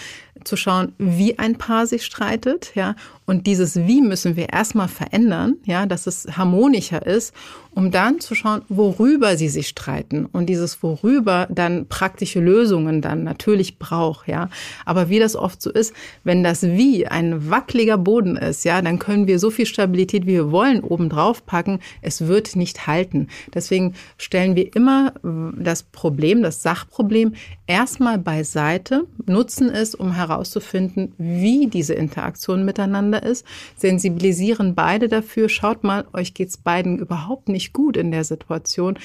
zu 0.44 0.56
schauen, 0.56 0.92
wie 0.98 1.38
ein 1.38 1.56
Paar 1.58 1.86
sich 1.86 2.04
streitet, 2.04 2.72
ja, 2.74 2.94
und 3.30 3.46
dieses 3.46 3.76
Wie 3.86 4.02
müssen 4.02 4.34
wir 4.34 4.48
erstmal 4.48 4.88
verändern, 4.88 5.54
ja, 5.64 5.86
dass 5.86 6.08
es 6.08 6.26
harmonischer 6.36 7.06
ist, 7.06 7.32
um 7.72 7.92
dann 7.92 8.18
zu 8.18 8.34
schauen, 8.34 8.62
worüber 8.68 9.36
sie 9.36 9.48
sich 9.48 9.68
streiten 9.68 10.26
und 10.26 10.46
dieses 10.46 10.82
worüber 10.82 11.46
dann 11.48 11.86
praktische 11.86 12.40
Lösungen 12.40 13.00
dann 13.00 13.22
natürlich 13.22 13.78
braucht, 13.78 14.26
ja. 14.26 14.48
Aber 14.84 15.08
wie 15.10 15.20
das 15.20 15.36
oft 15.36 15.62
so 15.62 15.70
ist, 15.70 15.94
wenn 16.24 16.42
das 16.42 16.64
Wie 16.64 17.06
ein 17.06 17.48
wackeliger 17.48 17.98
Boden 17.98 18.36
ist, 18.36 18.64
ja, 18.64 18.82
dann 18.82 18.98
können 18.98 19.28
wir 19.28 19.38
so 19.38 19.50
viel 19.50 19.66
Stabilität, 19.66 20.26
wie 20.26 20.32
wir 20.32 20.50
wollen, 20.50 20.80
oben 20.80 21.08
drauf 21.08 21.46
packen. 21.46 21.78
Es 22.02 22.26
wird 22.26 22.56
nicht 22.56 22.88
halten. 22.88 23.28
Deswegen 23.54 23.94
stellen 24.18 24.56
wir 24.56 24.74
immer 24.74 25.14
das 25.56 25.84
Problem, 25.84 26.42
das 26.42 26.62
Sachproblem 26.62 27.34
erstmal 27.68 28.18
beiseite, 28.18 29.06
nutzen 29.26 29.70
es, 29.70 29.94
um 29.94 30.12
herauszufinden, 30.12 31.12
wie 31.18 31.68
diese 31.68 31.94
Interaktion 31.94 32.64
miteinander 32.64 33.19
ist, 33.22 33.46
sensibilisieren 33.76 34.74
beide 34.74 35.08
dafür, 35.08 35.48
schaut 35.48 35.84
mal, 35.84 36.06
euch 36.12 36.34
geht's 36.34 36.56
beiden 36.56 36.98
überhaupt 36.98 37.48
nicht 37.48 37.72
gut 37.72 37.96
in 37.96 38.10
der 38.10 38.24
Situation 38.24 38.98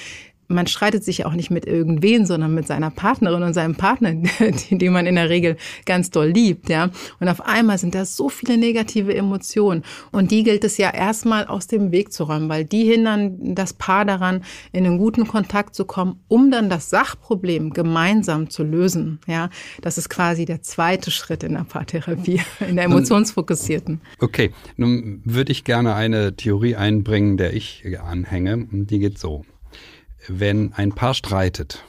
man 0.48 0.66
streitet 0.66 1.04
sich 1.04 1.26
auch 1.26 1.32
nicht 1.32 1.50
mit 1.50 1.66
irgendwen, 1.66 2.26
sondern 2.26 2.54
mit 2.54 2.66
seiner 2.66 2.90
Partnerin 2.90 3.42
und 3.42 3.54
seinem 3.54 3.74
Partner, 3.74 4.14
den, 4.70 4.92
man 4.92 5.06
in 5.06 5.16
der 5.16 5.28
Regel 5.28 5.56
ganz 5.84 6.10
doll 6.10 6.28
liebt, 6.28 6.68
ja. 6.68 6.90
Und 7.20 7.28
auf 7.28 7.40
einmal 7.40 7.78
sind 7.78 7.94
da 7.94 8.04
so 8.04 8.28
viele 8.28 8.56
negative 8.56 9.14
Emotionen. 9.14 9.82
Und 10.12 10.30
die 10.30 10.42
gilt 10.42 10.64
es 10.64 10.78
ja 10.78 10.90
erstmal 10.90 11.46
aus 11.46 11.66
dem 11.66 11.92
Weg 11.92 12.12
zu 12.12 12.24
räumen, 12.24 12.48
weil 12.48 12.64
die 12.64 12.84
hindern 12.84 13.54
das 13.54 13.72
Paar 13.72 14.04
daran, 14.04 14.44
in 14.72 14.86
einen 14.86 14.98
guten 14.98 15.26
Kontakt 15.26 15.74
zu 15.74 15.84
kommen, 15.84 16.20
um 16.28 16.50
dann 16.50 16.70
das 16.70 16.90
Sachproblem 16.90 17.70
gemeinsam 17.70 18.50
zu 18.50 18.62
lösen, 18.62 19.20
ja. 19.26 19.50
Das 19.82 19.98
ist 19.98 20.08
quasi 20.08 20.44
der 20.44 20.62
zweite 20.62 21.10
Schritt 21.10 21.42
in 21.42 21.54
der 21.54 21.64
Paartherapie, 21.64 22.40
in 22.68 22.76
der 22.76 22.86
emotionsfokussierten. 22.86 24.00
Okay, 24.20 24.52
nun 24.76 25.22
würde 25.24 25.52
ich 25.52 25.64
gerne 25.64 25.94
eine 25.94 26.36
Theorie 26.36 26.76
einbringen, 26.76 27.36
der 27.36 27.54
ich 27.54 27.84
anhänge. 28.02 28.66
Die 28.70 28.98
geht 28.98 29.18
so 29.18 29.44
wenn 30.28 30.72
ein 30.72 30.92
Paar 30.92 31.14
streitet, 31.14 31.84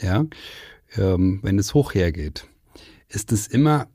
ja, 0.00 0.24
ähm, 0.96 1.40
wenn 1.42 1.58
es 1.58 1.74
hoch 1.74 1.94
hergeht, 1.94 2.46
ist 3.08 3.32
es 3.32 3.46
immer 3.46 3.88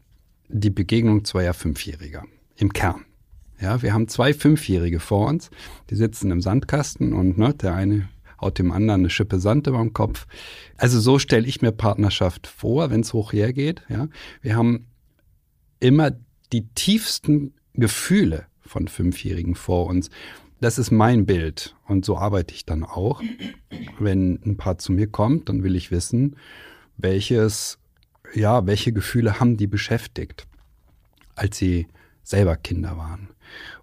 die 0.47 0.69
Begegnung 0.69 1.25
zweier 1.25 1.53
Fünfjähriger 1.53 2.23
im 2.55 2.73
Kern. 2.73 3.05
Ja, 3.59 3.81
wir 3.81 3.93
haben 3.93 4.07
zwei 4.07 4.33
Fünfjährige 4.33 4.99
vor 4.99 5.27
uns, 5.27 5.49
die 5.89 5.95
sitzen 5.95 6.31
im 6.31 6.41
Sandkasten 6.41 7.13
und 7.13 7.37
ne, 7.37 7.53
der 7.53 7.73
eine 7.73 8.09
haut 8.39 8.59
dem 8.59 8.71
anderen 8.71 9.01
eine 9.01 9.09
Schippe 9.09 9.39
Sand 9.39 9.65
über 9.65 9.79
den 9.79 9.93
Kopf. 9.93 10.27
Also 10.77 10.99
so 10.99 11.17
stelle 11.17 11.47
ich 11.47 11.61
mir 11.61 11.71
Partnerschaft 11.71 12.45
vor, 12.45 12.91
wenn 12.91 13.01
es 13.01 13.13
hoch 13.13 13.33
hergeht. 13.33 13.81
Ja, 13.89 14.09
wir 14.41 14.55
haben 14.55 14.85
immer 15.79 16.11
die 16.53 16.67
tiefsten 16.75 17.53
Gefühle 17.73 18.45
von 18.61 18.87
Fünfjährigen 18.87 19.55
vor 19.55 19.87
uns 19.87 20.09
das 20.59 20.77
ist 20.77 20.91
mein 20.91 21.25
Bild 21.25 21.75
und 21.87 22.05
so 22.05 22.17
arbeite 22.17 22.53
ich 22.53 22.65
dann 22.65 22.83
auch. 22.83 23.21
Wenn 23.99 24.39
ein 24.45 24.57
Paar 24.57 24.77
zu 24.77 24.91
mir 24.91 25.07
kommt, 25.07 25.49
dann 25.49 25.63
will 25.63 25.75
ich 25.75 25.91
wissen, 25.91 26.35
welches, 26.97 27.77
ja, 28.33 28.65
welche 28.65 28.91
Gefühle 28.91 29.39
haben 29.39 29.57
die 29.57 29.67
beschäftigt, 29.67 30.47
als 31.35 31.57
sie 31.57 31.87
selber 32.23 32.55
Kinder 32.55 32.97
waren. 32.97 33.29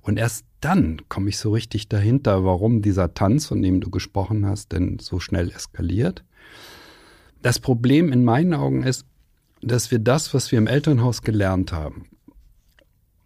Und 0.03 0.19
erst 0.19 0.45
dann 0.61 1.01
komme 1.09 1.29
ich 1.29 1.39
so 1.39 1.53
richtig 1.53 1.89
dahinter, 1.89 2.45
warum 2.45 2.83
dieser 2.83 3.15
Tanz, 3.15 3.47
von 3.47 3.63
dem 3.63 3.81
du 3.81 3.91
gesprochen 3.91 4.47
hast, 4.47 4.73
denn 4.73 4.99
so 4.99 5.21
schnell 5.21 5.51
eskaliert. 5.51 6.25
Das 7.43 7.59
Problem 7.59 8.13
in 8.13 8.25
meinen 8.25 8.55
Augen 8.55 8.83
ist, 8.83 9.07
dass 9.63 9.91
wir 9.91 9.99
das, 9.99 10.35
was 10.35 10.51
wir 10.51 10.59
im 10.59 10.67
Elternhaus 10.67 11.23
gelernt 11.23 11.73
haben, 11.73 12.07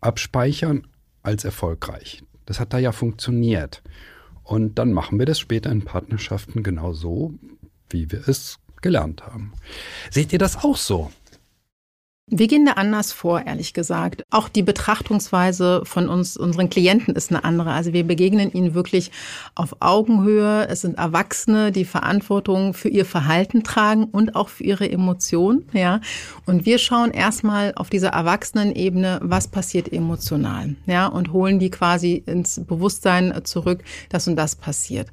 abspeichern 0.00 0.86
als 1.22 1.44
erfolgreich. 1.44 2.22
Das 2.48 2.60
hat 2.60 2.72
da 2.72 2.78
ja 2.78 2.92
funktioniert. 2.92 3.82
Und 4.42 4.78
dann 4.78 4.94
machen 4.94 5.18
wir 5.18 5.26
das 5.26 5.38
später 5.38 5.70
in 5.70 5.84
Partnerschaften 5.84 6.62
genau 6.62 6.94
so, 6.94 7.34
wie 7.90 8.10
wir 8.10 8.26
es 8.26 8.58
gelernt 8.80 9.26
haben. 9.26 9.52
Seht 10.10 10.32
ihr 10.32 10.38
das 10.38 10.64
auch 10.64 10.78
so? 10.78 11.12
Wir 12.30 12.46
gehen 12.46 12.66
da 12.66 12.72
anders 12.72 13.12
vor, 13.12 13.46
ehrlich 13.46 13.72
gesagt. 13.72 14.24
Auch 14.30 14.48
die 14.50 14.62
Betrachtungsweise 14.62 15.82
von 15.84 16.08
uns, 16.08 16.36
unseren 16.36 16.68
Klienten 16.68 17.14
ist 17.14 17.30
eine 17.30 17.42
andere. 17.42 17.72
Also 17.72 17.94
wir 17.94 18.04
begegnen 18.04 18.52
ihnen 18.52 18.74
wirklich 18.74 19.10
auf 19.54 19.76
Augenhöhe. 19.80 20.68
Es 20.68 20.82
sind 20.82 20.98
Erwachsene, 20.98 21.72
die 21.72 21.86
Verantwortung 21.86 22.74
für 22.74 22.90
ihr 22.90 23.06
Verhalten 23.06 23.64
tragen 23.64 24.04
und 24.04 24.36
auch 24.36 24.50
für 24.50 24.64
ihre 24.64 24.90
Emotionen, 24.90 25.66
ja. 25.72 26.00
Und 26.44 26.66
wir 26.66 26.78
schauen 26.78 27.12
erstmal 27.12 27.72
auf 27.76 27.88
dieser 27.88 28.10
Erwachsenenebene, 28.10 29.20
was 29.22 29.48
passiert 29.48 29.90
emotional, 29.90 30.76
ja, 30.86 31.06
und 31.06 31.32
holen 31.32 31.58
die 31.58 31.70
quasi 31.70 32.22
ins 32.26 32.60
Bewusstsein 32.64 33.40
zurück, 33.44 33.82
dass 34.10 34.28
und 34.28 34.36
das 34.36 34.54
passiert. 34.54 35.08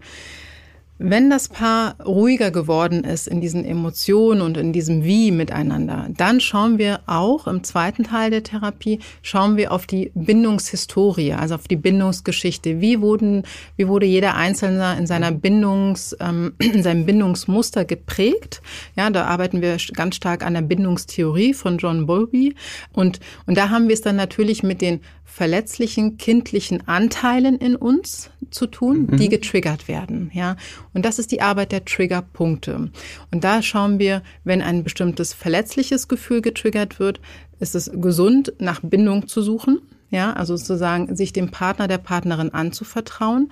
Wenn 0.97 1.29
das 1.29 1.49
Paar 1.49 2.01
ruhiger 2.01 2.51
geworden 2.51 3.03
ist 3.03 3.27
in 3.27 3.41
diesen 3.41 3.65
Emotionen 3.65 4.41
und 4.41 4.55
in 4.55 4.71
diesem 4.71 5.03
Wie 5.03 5.31
miteinander, 5.31 6.07
dann 6.15 6.39
schauen 6.39 6.77
wir 6.77 7.01
auch 7.05 7.47
im 7.47 7.65
zweiten 7.65 8.05
Teil 8.05 8.31
der 8.31 8.43
Therapie, 8.43 8.99
schauen 9.21 9.57
wir 9.57 9.73
auf 9.73 9.87
die 9.87 10.11
Bindungshistorie, 10.15 11.33
also 11.33 11.55
auf 11.55 11.67
die 11.67 11.75
Bindungsgeschichte. 11.75 12.79
Wie 12.79 13.01
wurden, 13.01 13.43
wie 13.75 13.89
wurde 13.89 14.05
jeder 14.05 14.35
Einzelne 14.35 14.97
in 14.97 15.05
seiner 15.05 15.33
Bindungs, 15.33 16.15
ähm, 16.21 16.53
in 16.59 16.81
seinem 16.81 17.05
Bindungsmuster 17.05 17.83
geprägt? 17.83 18.61
Ja, 18.95 19.09
da 19.09 19.25
arbeiten 19.25 19.61
wir 19.61 19.75
ganz 19.93 20.15
stark 20.15 20.45
an 20.45 20.53
der 20.53 20.61
Bindungstheorie 20.61 21.53
von 21.53 21.77
John 21.77 22.05
Bowlby. 22.05 22.55
Und, 22.93 23.19
und 23.45 23.57
da 23.57 23.69
haben 23.69 23.89
wir 23.89 23.93
es 23.95 24.01
dann 24.01 24.15
natürlich 24.15 24.63
mit 24.63 24.79
den 24.79 25.01
verletzlichen 25.25 26.17
kindlichen 26.17 26.87
Anteilen 26.87 27.57
in 27.57 27.75
uns 27.75 28.29
zu 28.51 28.67
tun, 28.67 29.07
mhm. 29.11 29.17
die 29.17 29.27
getriggert 29.27 29.89
werden, 29.89 30.31
ja. 30.33 30.55
Und 30.95 31.03
das 31.03 31.19
ist 31.19 31.31
die 31.31 31.41
Arbeit 31.41 31.73
der 31.73 31.83
Triggerpunkte. 31.83 32.89
Und 33.31 33.43
da 33.43 33.61
schauen 33.61 33.99
wir, 33.99 34.23
wenn 34.45 34.61
ein 34.61 34.83
bestimmtes 34.83 35.33
verletzliches 35.33 36.07
Gefühl 36.07 36.41
getriggert 36.41 36.99
wird, 36.99 37.19
ist 37.59 37.75
es 37.75 37.91
gesund, 37.93 38.53
nach 38.59 38.79
Bindung 38.81 39.27
zu 39.27 39.41
suchen, 39.41 39.81
ja, 40.09 40.31
also 40.33 40.55
sozusagen 40.55 41.13
sich 41.15 41.33
dem 41.33 41.51
Partner, 41.51 41.89
der 41.89 41.97
Partnerin 41.97 42.53
anzuvertrauen. 42.53 43.49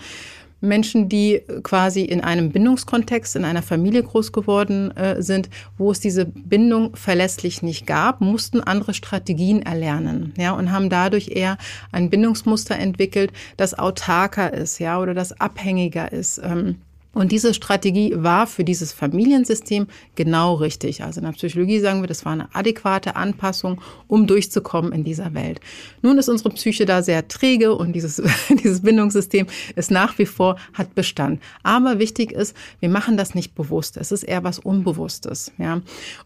Menschen, 0.62 1.10
die 1.10 1.42
quasi 1.64 2.04
in 2.04 2.22
einem 2.22 2.54
Bindungskontext, 2.54 3.36
in 3.36 3.44
einer 3.44 3.62
Familie 3.62 4.04
groß 4.04 4.32
geworden 4.32 4.96
äh, 4.96 5.22
sind, 5.22 5.50
wo 5.78 5.92
es 5.92 6.00
diese 6.00 6.26
Bindung 6.26 6.96
verlässlich 6.96 7.62
nicht 7.62 7.86
gab, 7.86 8.22
mussten 8.22 8.62
andere 8.62 8.94
Strategien 8.94 9.62
erlernen, 9.62 10.34
ja, 10.38 10.54
und 10.54 10.72
haben 10.72 10.90
dadurch 10.90 11.28
eher 11.28 11.58
ein 11.92 12.10
Bindungsmuster 12.10 12.78
entwickelt, 12.78 13.34
das 13.58 13.78
autarker 13.78 14.54
ist, 14.54 14.80
ja, 14.80 15.02
oder 15.02 15.14
das 15.14 15.38
abhängiger 15.42 16.14
ist. 16.14 16.40
Ähm, 16.42 16.78
Und 17.13 17.32
diese 17.32 17.53
Strategie 17.53 18.13
war 18.15 18.48
für 18.48 18.63
dieses 18.63 18.91
Familiensystem 18.91 19.88
genau 20.15 20.55
richtig. 20.55 21.03
Also 21.03 21.20
in 21.20 21.25
der 21.25 21.34
Psychologie 21.34 21.79
sagen 21.79 22.01
wir, 22.01 22.08
das 22.08 22.25
war 22.25 22.34
eine 22.34 22.53
adäquate 22.55 23.15
Anpassung, 23.15 23.79
um 24.08 24.25
durchzukommen 24.25 24.91
in 24.91 25.03
dieser 25.03 25.34
Welt. 25.36 25.60
Nun 26.01 26.17
ist 26.17 26.27
unsere 26.27 26.50
Psyche 26.50 26.86
da 26.86 27.03
sehr 27.03 27.27
träge 27.27 27.75
und 27.75 27.93
dieses, 27.93 28.22
dieses 28.50 28.82
Bindungssystem 28.82 29.46
ist 29.75 29.91
nach 29.91 30.17
wie 30.17 30.25
vor, 30.25 30.58
hat 30.74 30.96
Bestand. 30.96 31.39
Aber 31.62 32.00
wichtig 32.00 32.32
ist, 32.32 32.55
wir 32.79 32.89
machen 32.89 33.15
das 33.15 33.36
nicht 33.36 33.53
bewusst. 33.53 33.98
Es 33.98 34.12
ist 34.12 34.24
eher 34.24 34.43
was 34.43 34.58
Unbewusstes. 34.58 35.51
Ja. 35.60 35.82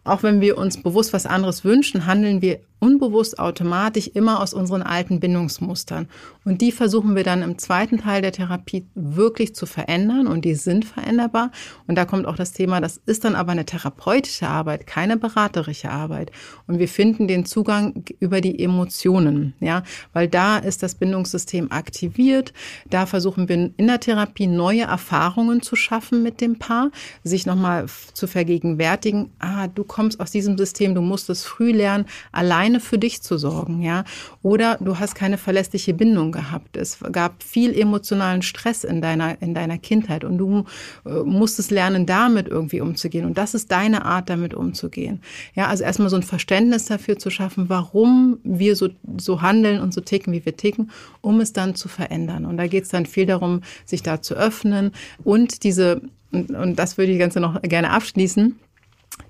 Auch 0.05 0.23
wenn 0.23 0.39
wir 0.39 0.57
uns 0.57 0.81
bewusst 0.81 1.11
was 1.11 1.25
anderes 1.25 1.65
wünschen, 1.65 2.05
handeln 2.05 2.41
wir 2.41 2.59
unbewusst 2.79 3.39
automatisch 3.39 4.07
immer 4.07 4.41
aus 4.41 4.53
unseren 4.53 4.83
alten 4.83 5.19
Bindungsmustern. 5.19 6.07
Und 6.45 6.61
die 6.61 6.71
versuchen 6.71 7.15
wir 7.15 7.23
dann 7.23 7.41
im 7.41 7.57
zweiten 7.57 7.97
Teil 7.99 8.21
der 8.21 8.31
Therapie 8.31 8.85
wirklich 8.93 9.55
zu 9.55 9.65
verändern 9.65 10.27
und 10.27 10.45
die 10.45 10.55
sind 10.55 10.85
veränderbar. 10.85 11.51
Und 11.87 11.95
da 11.95 12.05
kommt 12.05 12.25
auch 12.25 12.35
das 12.35 12.53
Thema, 12.53 12.79
das 12.79 13.01
ist 13.05 13.25
dann 13.25 13.35
aber 13.35 13.51
eine 13.51 13.65
therapeutische 13.65 14.47
Arbeit, 14.47 14.85
keine 14.87 15.17
beraterische 15.17 15.89
Arbeit. 15.89 16.31
Und 16.67 16.79
wir 16.79 16.87
finden 16.87 17.27
den 17.27 17.45
Zugang 17.45 18.05
über 18.19 18.41
die 18.41 18.59
Emotionen, 18.59 19.53
ja, 19.59 19.83
weil 20.13 20.27
da 20.27 20.57
ist 20.57 20.83
das 20.83 20.95
Bindungssystem 20.95 21.71
aktiviert. 21.71 22.53
Da 22.89 23.05
versuchen 23.05 23.49
wir 23.49 23.71
in 23.75 23.87
der 23.87 23.99
Therapie 23.99 24.47
neue 24.47 24.83
Erfahrungen 24.83 25.61
zu 25.61 25.75
schaffen 25.75 26.21
mit 26.21 26.41
dem 26.41 26.59
Paar, 26.59 26.91
sich 27.23 27.45
nochmal 27.45 27.87
zu 28.13 28.27
vergegenwärtigen, 28.27 29.31
ah, 29.39 29.67
du 29.67 29.83
kommst 29.83 30.19
aus 30.19 30.31
diesem 30.31 30.57
System, 30.57 30.93
du 30.93 31.01
musst 31.01 31.29
es 31.29 31.43
früh 31.43 31.71
lernen, 31.71 32.05
allein 32.31 32.66
alleine 32.67 32.79
für 32.79 32.97
dich 32.97 33.21
zu 33.21 33.37
sorgen, 33.37 33.81
ja. 33.81 34.03
Oder 34.43 34.77
du 34.81 34.99
hast 34.99 35.15
keine 35.15 35.37
verlässliche 35.37 35.93
Bindung 35.93 36.31
gehabt. 36.31 36.75
Es 36.75 36.99
gab 37.11 37.43
viel 37.43 37.77
emotionalen 37.77 38.41
Stress 38.41 38.83
in 38.83 39.01
deiner, 39.01 39.41
in 39.41 39.53
deiner 39.53 39.77
Kindheit 39.77 40.23
und 40.23 40.37
du 40.37 40.65
äh, 41.05 41.23
musstest 41.23 41.71
lernen, 41.71 42.05
damit 42.05 42.47
irgendwie 42.47 42.81
umzugehen. 42.81 43.25
Und 43.25 43.37
das 43.37 43.53
ist 43.53 43.71
deine 43.71 44.05
Art, 44.05 44.29
damit 44.29 44.53
umzugehen. 44.53 45.21
Ja, 45.55 45.67
also 45.67 45.83
erstmal 45.83 46.09
so 46.09 46.17
ein 46.17 46.23
Verständnis 46.23 46.85
dafür 46.85 47.17
zu 47.17 47.29
schaffen, 47.29 47.69
warum 47.69 48.39
wir 48.43 48.75
so, 48.75 48.89
so 49.17 49.41
handeln 49.41 49.81
und 49.81 49.93
so 49.93 50.01
ticken, 50.01 50.33
wie 50.33 50.45
wir 50.45 50.57
ticken, 50.57 50.91
um 51.21 51.39
es 51.39 51.53
dann 51.53 51.75
zu 51.75 51.87
verändern. 51.87 52.45
Und 52.45 52.57
da 52.57 52.67
geht 52.67 52.83
es 52.83 52.89
dann 52.89 53.05
viel 53.05 53.25
darum, 53.25 53.61
sich 53.85 54.03
da 54.03 54.21
zu 54.21 54.35
öffnen 54.35 54.91
und 55.23 55.63
diese, 55.63 56.01
und, 56.31 56.51
und 56.51 56.75
das 56.77 56.97
würde 56.97 57.11
ich 57.13 57.19
ganz 57.19 57.35
noch 57.35 57.61
gerne 57.61 57.91
abschließen, 57.91 58.59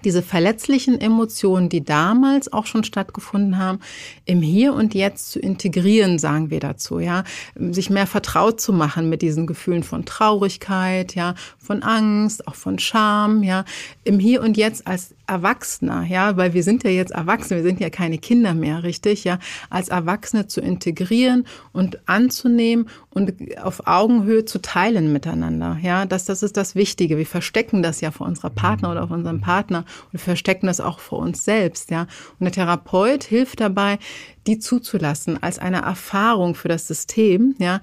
diese 0.03 0.21
verletzlichen 0.21 1.01
Emotionen, 1.01 1.69
die 1.69 1.83
damals 1.83 2.51
auch 2.53 2.65
schon 2.65 2.83
stattgefunden 2.83 3.57
haben, 3.57 3.79
im 4.25 4.41
Hier 4.41 4.73
und 4.73 4.93
Jetzt 4.93 5.31
zu 5.31 5.39
integrieren, 5.39 6.19
sagen 6.19 6.49
wir 6.49 6.59
dazu, 6.59 6.99
ja, 6.99 7.23
sich 7.55 7.89
mehr 7.89 8.07
vertraut 8.07 8.61
zu 8.61 8.73
machen 8.73 9.09
mit 9.09 9.21
diesen 9.21 9.47
Gefühlen 9.47 9.83
von 9.83 10.05
Traurigkeit, 10.05 11.15
ja, 11.15 11.35
von 11.57 11.83
Angst, 11.83 12.47
auch 12.47 12.55
von 12.55 12.79
Scham, 12.79 13.43
ja, 13.43 13.65
im 14.03 14.19
Hier 14.19 14.41
und 14.41 14.55
Jetzt 14.55 14.87
als 14.87 15.15
Erwachsener, 15.27 16.05
ja, 16.05 16.37
weil 16.37 16.53
wir 16.53 16.63
sind 16.63 16.83
ja 16.83 16.89
jetzt 16.89 17.11
Erwachsene, 17.11 17.61
wir 17.61 17.69
sind 17.69 17.81
ja 17.81 17.89
keine 17.89 18.17
Kinder 18.17 18.53
mehr, 18.53 18.83
richtig, 18.83 19.23
ja, 19.25 19.39
als 19.69 19.89
Erwachsene 19.89 20.47
zu 20.47 20.61
integrieren 20.61 21.45
und 21.73 22.07
anzunehmen 22.07 22.87
und 23.09 23.33
auf 23.61 23.87
Augenhöhe 23.87 24.45
zu 24.45 24.61
teilen 24.61 25.11
miteinander, 25.11 25.77
ja, 25.81 26.05
das, 26.05 26.25
das 26.25 26.43
ist 26.43 26.55
das 26.55 26.75
Wichtige. 26.75 27.17
Wir 27.17 27.25
verstecken 27.25 27.83
das 27.83 27.99
ja 27.99 28.11
vor 28.11 28.27
unserer 28.27 28.51
Partner 28.51 28.91
oder 28.91 29.07
vor 29.07 29.17
unserem 29.17 29.41
Partner 29.41 29.76
und 29.79 30.13
wir 30.13 30.19
verstecken 30.19 30.67
das 30.67 30.79
auch 30.79 30.99
vor 30.99 31.19
uns 31.19 31.43
selbst, 31.43 31.91
ja. 31.91 32.07
Und 32.39 32.45
der 32.45 32.51
Therapeut 32.51 33.23
hilft 33.23 33.59
dabei, 33.59 33.99
die 34.45 34.59
zuzulassen 34.59 35.41
als 35.41 35.59
eine 35.59 35.81
Erfahrung 35.81 36.55
für 36.55 36.67
das 36.67 36.87
System, 36.87 37.55
ja, 37.59 37.81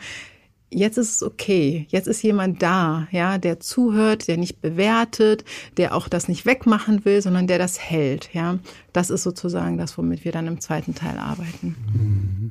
jetzt 0.75 0.99
ist 0.99 1.17
es 1.17 1.23
okay. 1.23 1.87
Jetzt 1.89 2.09
ist 2.09 2.23
jemand 2.23 2.63
da, 2.63 3.07
ja, 3.11 3.39
der 3.39 3.61
zuhört, 3.61 4.29
der 4.29 4.37
nicht 4.37 4.61
bewertet, 4.61 5.45
der 5.77 5.95
auch 5.95 6.09
das 6.09 6.29
nicht 6.29 6.47
wegmachen 6.47 7.05
will, 7.05 7.23
sondern 7.23 7.47
der 7.47 7.59
das 7.59 7.79
hält, 7.79 8.31
ja. 8.33 8.59
Das 8.93 9.11
ist 9.11 9.23
sozusagen 9.23 9.79
das, 9.79 9.97
womit 9.97 10.25
wir 10.25 10.33
dann 10.33 10.47
im 10.47 10.61
zweiten 10.61 10.95
Teil 10.95 11.19
arbeiten. 11.19 11.77
Mhm. 11.93 12.51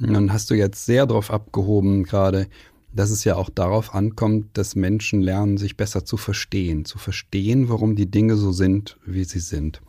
Dann 0.00 0.32
hast 0.32 0.50
du 0.50 0.54
jetzt 0.54 0.86
sehr 0.86 1.06
darauf 1.06 1.30
abgehoben 1.30 2.04
gerade, 2.04 2.46
dass 2.92 3.10
es 3.10 3.24
ja 3.24 3.36
auch 3.36 3.50
darauf 3.50 3.94
ankommt, 3.94 4.56
dass 4.56 4.76
Menschen 4.76 5.20
lernen, 5.20 5.58
sich 5.58 5.76
besser 5.76 6.04
zu 6.04 6.16
verstehen, 6.16 6.84
zu 6.84 6.98
verstehen, 6.98 7.68
warum 7.68 7.96
die 7.96 8.10
Dinge 8.10 8.36
so 8.36 8.52
sind, 8.52 8.98
wie 9.04 9.24
sie 9.24 9.40
sind. 9.40 9.82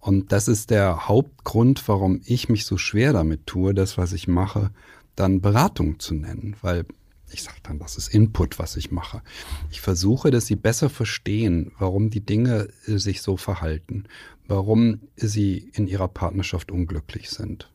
Und 0.00 0.32
das 0.32 0.48
ist 0.48 0.70
der 0.70 1.08
Hauptgrund, 1.08 1.86
warum 1.88 2.20
ich 2.24 2.48
mich 2.48 2.66
so 2.66 2.76
schwer 2.76 3.12
damit 3.12 3.46
tue, 3.46 3.72
das, 3.72 3.96
was 3.96 4.12
ich 4.12 4.28
mache, 4.28 4.70
dann 5.16 5.40
Beratung 5.40 5.98
zu 5.98 6.14
nennen, 6.14 6.56
weil 6.60 6.84
ich 7.30 7.42
sage 7.42 7.58
dann, 7.62 7.78
das 7.78 7.96
ist 7.96 8.08
Input, 8.08 8.58
was 8.58 8.76
ich 8.76 8.90
mache. 8.90 9.22
Ich 9.70 9.80
versuche, 9.80 10.30
dass 10.30 10.46
sie 10.46 10.56
besser 10.56 10.88
verstehen, 10.88 11.72
warum 11.78 12.10
die 12.10 12.24
Dinge 12.24 12.68
äh, 12.86 12.98
sich 12.98 13.22
so 13.22 13.36
verhalten, 13.36 14.04
warum 14.46 15.00
sie 15.16 15.70
in 15.72 15.86
ihrer 15.86 16.08
Partnerschaft 16.08 16.70
unglücklich 16.70 17.30
sind. 17.30 17.70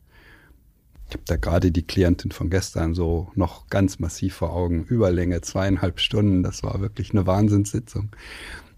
Ich 1.10 1.14
habe 1.14 1.24
da 1.26 1.36
gerade 1.36 1.72
die 1.72 1.82
Klientin 1.82 2.30
von 2.30 2.50
gestern 2.50 2.94
so 2.94 3.32
noch 3.34 3.66
ganz 3.66 3.98
massiv 3.98 4.36
vor 4.36 4.52
Augen, 4.52 4.84
Überlänge 4.84 5.40
zweieinhalb 5.40 5.98
Stunden, 5.98 6.44
das 6.44 6.62
war 6.62 6.80
wirklich 6.80 7.10
eine 7.10 7.26
Wahnsinnssitzung. 7.26 8.10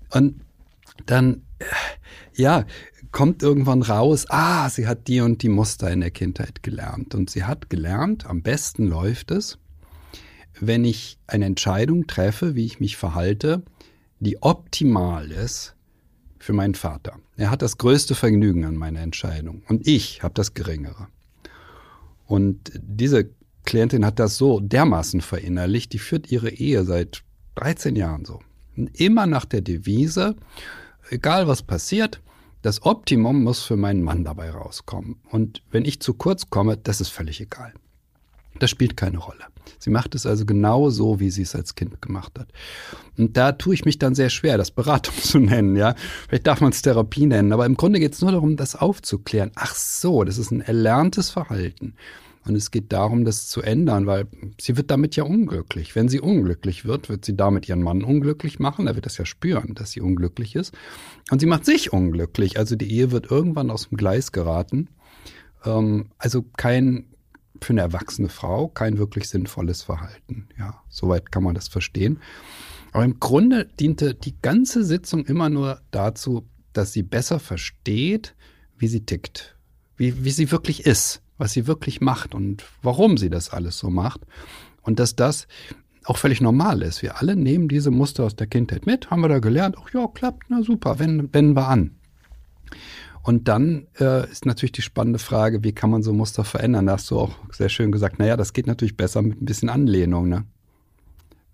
Und 0.08 0.40
dann, 1.04 1.42
äh, 1.58 1.64
ja, 2.34 2.64
kommt 3.10 3.42
irgendwann 3.42 3.82
raus, 3.82 4.24
ah, 4.30 4.70
sie 4.70 4.86
hat 4.86 5.08
die 5.08 5.20
und 5.20 5.42
die 5.42 5.50
Muster 5.50 5.90
in 5.90 6.00
der 6.00 6.10
Kindheit 6.10 6.62
gelernt. 6.62 7.14
Und 7.14 7.28
sie 7.28 7.44
hat 7.44 7.68
gelernt, 7.68 8.24
am 8.24 8.40
besten 8.40 8.86
läuft 8.86 9.30
es, 9.30 9.58
wenn 10.58 10.86
ich 10.86 11.18
eine 11.26 11.44
Entscheidung 11.44 12.06
treffe, 12.06 12.54
wie 12.54 12.64
ich 12.64 12.80
mich 12.80 12.96
verhalte, 12.96 13.62
die 14.20 14.40
optimal 14.40 15.30
ist 15.30 15.76
für 16.38 16.54
meinen 16.54 16.76
Vater. 16.76 17.18
Er 17.36 17.50
hat 17.50 17.60
das 17.60 17.76
größte 17.76 18.14
Vergnügen 18.14 18.64
an 18.64 18.76
meiner 18.76 19.00
Entscheidung 19.00 19.62
und 19.68 19.86
ich 19.86 20.22
habe 20.22 20.32
das 20.32 20.54
geringere. 20.54 21.08
Und 22.26 22.72
diese 22.80 23.30
Klientin 23.64 24.04
hat 24.04 24.18
das 24.18 24.36
so 24.36 24.60
dermaßen 24.60 25.20
verinnerlicht, 25.20 25.92
die 25.92 25.98
führt 25.98 26.30
ihre 26.30 26.50
Ehe 26.50 26.84
seit 26.84 27.22
13 27.56 27.96
Jahren 27.96 28.24
so. 28.24 28.40
Immer 28.94 29.26
nach 29.26 29.44
der 29.44 29.60
Devise, 29.60 30.36
egal 31.10 31.46
was 31.46 31.62
passiert, 31.62 32.20
das 32.62 32.82
Optimum 32.82 33.42
muss 33.42 33.62
für 33.62 33.76
meinen 33.76 34.02
Mann 34.02 34.24
dabei 34.24 34.50
rauskommen. 34.50 35.16
Und 35.30 35.62
wenn 35.70 35.84
ich 35.84 36.00
zu 36.00 36.14
kurz 36.14 36.48
komme, 36.48 36.76
das 36.76 37.00
ist 37.00 37.08
völlig 37.08 37.40
egal. 37.40 37.74
Das 38.62 38.70
spielt 38.70 38.96
keine 38.96 39.18
Rolle. 39.18 39.40
Sie 39.80 39.90
macht 39.90 40.14
es 40.14 40.24
also 40.24 40.46
genau 40.46 40.88
so, 40.88 41.18
wie 41.18 41.30
sie 41.30 41.42
es 41.42 41.56
als 41.56 41.74
Kind 41.74 42.00
gemacht 42.00 42.38
hat. 42.38 42.46
Und 43.18 43.36
da 43.36 43.50
tue 43.50 43.74
ich 43.74 43.84
mich 43.84 43.98
dann 43.98 44.14
sehr 44.14 44.30
schwer, 44.30 44.56
das 44.56 44.70
Beratung 44.70 45.16
zu 45.20 45.40
nennen, 45.40 45.74
ja. 45.74 45.96
Vielleicht 46.28 46.46
darf 46.46 46.60
man 46.60 46.70
es 46.70 46.80
Therapie 46.80 47.26
nennen, 47.26 47.52
aber 47.52 47.66
im 47.66 47.76
Grunde 47.76 47.98
geht 47.98 48.12
es 48.12 48.20
nur 48.20 48.30
darum, 48.30 48.56
das 48.56 48.76
aufzuklären. 48.76 49.50
Ach 49.56 49.74
so, 49.74 50.22
das 50.22 50.38
ist 50.38 50.52
ein 50.52 50.60
erlerntes 50.60 51.30
Verhalten. 51.30 51.94
Und 52.44 52.54
es 52.54 52.70
geht 52.70 52.92
darum, 52.92 53.24
das 53.24 53.48
zu 53.48 53.62
ändern, 53.62 54.06
weil 54.06 54.28
sie 54.60 54.76
wird 54.76 54.92
damit 54.92 55.16
ja 55.16 55.24
unglücklich. 55.24 55.96
Wenn 55.96 56.08
sie 56.08 56.20
unglücklich 56.20 56.84
wird, 56.84 57.08
wird 57.08 57.24
sie 57.24 57.36
damit 57.36 57.68
ihren 57.68 57.82
Mann 57.82 58.04
unglücklich 58.04 58.60
machen. 58.60 58.86
Er 58.86 58.94
wird 58.94 59.06
das 59.06 59.18
ja 59.18 59.24
spüren, 59.24 59.74
dass 59.74 59.90
sie 59.90 60.00
unglücklich 60.00 60.54
ist. 60.54 60.72
Und 61.32 61.40
sie 61.40 61.46
macht 61.46 61.64
sich 61.64 61.92
unglücklich. 61.92 62.60
Also 62.60 62.76
die 62.76 62.92
Ehe 62.92 63.10
wird 63.10 63.28
irgendwann 63.28 63.72
aus 63.72 63.88
dem 63.88 63.98
Gleis 63.98 64.30
geraten. 64.30 64.88
Ähm, 65.64 66.10
also 66.18 66.44
kein, 66.56 67.06
für 67.64 67.72
eine 67.72 67.80
erwachsene 67.80 68.28
Frau, 68.28 68.68
kein 68.68 68.98
wirklich 68.98 69.28
sinnvolles 69.28 69.82
Verhalten. 69.82 70.48
Ja, 70.58 70.82
soweit 70.88 71.32
kann 71.32 71.42
man 71.42 71.54
das 71.54 71.68
verstehen. 71.68 72.20
Aber 72.92 73.04
im 73.04 73.20
Grunde 73.20 73.66
diente 73.80 74.14
die 74.14 74.34
ganze 74.40 74.84
Sitzung 74.84 75.24
immer 75.24 75.48
nur 75.48 75.80
dazu, 75.90 76.46
dass 76.72 76.92
sie 76.92 77.02
besser 77.02 77.38
versteht, 77.38 78.34
wie 78.76 78.88
sie 78.88 79.04
tickt, 79.04 79.56
wie, 79.96 80.24
wie 80.24 80.30
sie 80.30 80.50
wirklich 80.50 80.86
ist 80.86 81.22
was 81.42 81.52
sie 81.52 81.66
wirklich 81.66 82.00
macht 82.00 82.36
und 82.36 82.64
warum 82.82 83.16
sie 83.16 83.28
das 83.28 83.50
alles 83.50 83.76
so 83.76 83.90
macht. 83.90 84.20
Und 84.82 85.00
dass 85.00 85.16
das 85.16 85.48
auch 86.04 86.16
völlig 86.16 86.40
normal 86.40 86.82
ist. 86.82 87.02
Wir 87.02 87.20
alle 87.20 87.34
nehmen 87.34 87.66
diese 87.66 87.90
Muster 87.90 88.22
aus 88.22 88.36
der 88.36 88.46
Kindheit 88.46 88.86
mit, 88.86 89.10
haben 89.10 89.22
wir 89.22 89.28
da 89.28 89.40
gelernt, 89.40 89.76
ach 89.76 89.92
ja, 89.92 90.06
klappt, 90.06 90.44
na 90.48 90.62
super, 90.62 91.00
wenden, 91.00 91.34
wenden 91.34 91.56
wir 91.56 91.66
an. 91.66 91.96
Und 93.22 93.46
dann 93.46 93.86
äh, 94.00 94.28
ist 94.30 94.46
natürlich 94.46 94.72
die 94.72 94.82
spannende 94.82 95.20
Frage, 95.20 95.62
wie 95.62 95.72
kann 95.72 95.90
man 95.90 96.02
so 96.02 96.12
Muster 96.12 96.44
verändern? 96.44 96.86
Da 96.86 96.94
hast 96.94 97.10
du 97.10 97.20
auch 97.20 97.30
sehr 97.52 97.68
schön 97.68 97.92
gesagt, 97.92 98.18
naja, 98.18 98.36
das 98.36 98.52
geht 98.52 98.66
natürlich 98.66 98.96
besser 98.96 99.22
mit 99.22 99.40
ein 99.40 99.44
bisschen 99.44 99.68
Anlehnung. 99.68 100.28
Ne? 100.28 100.44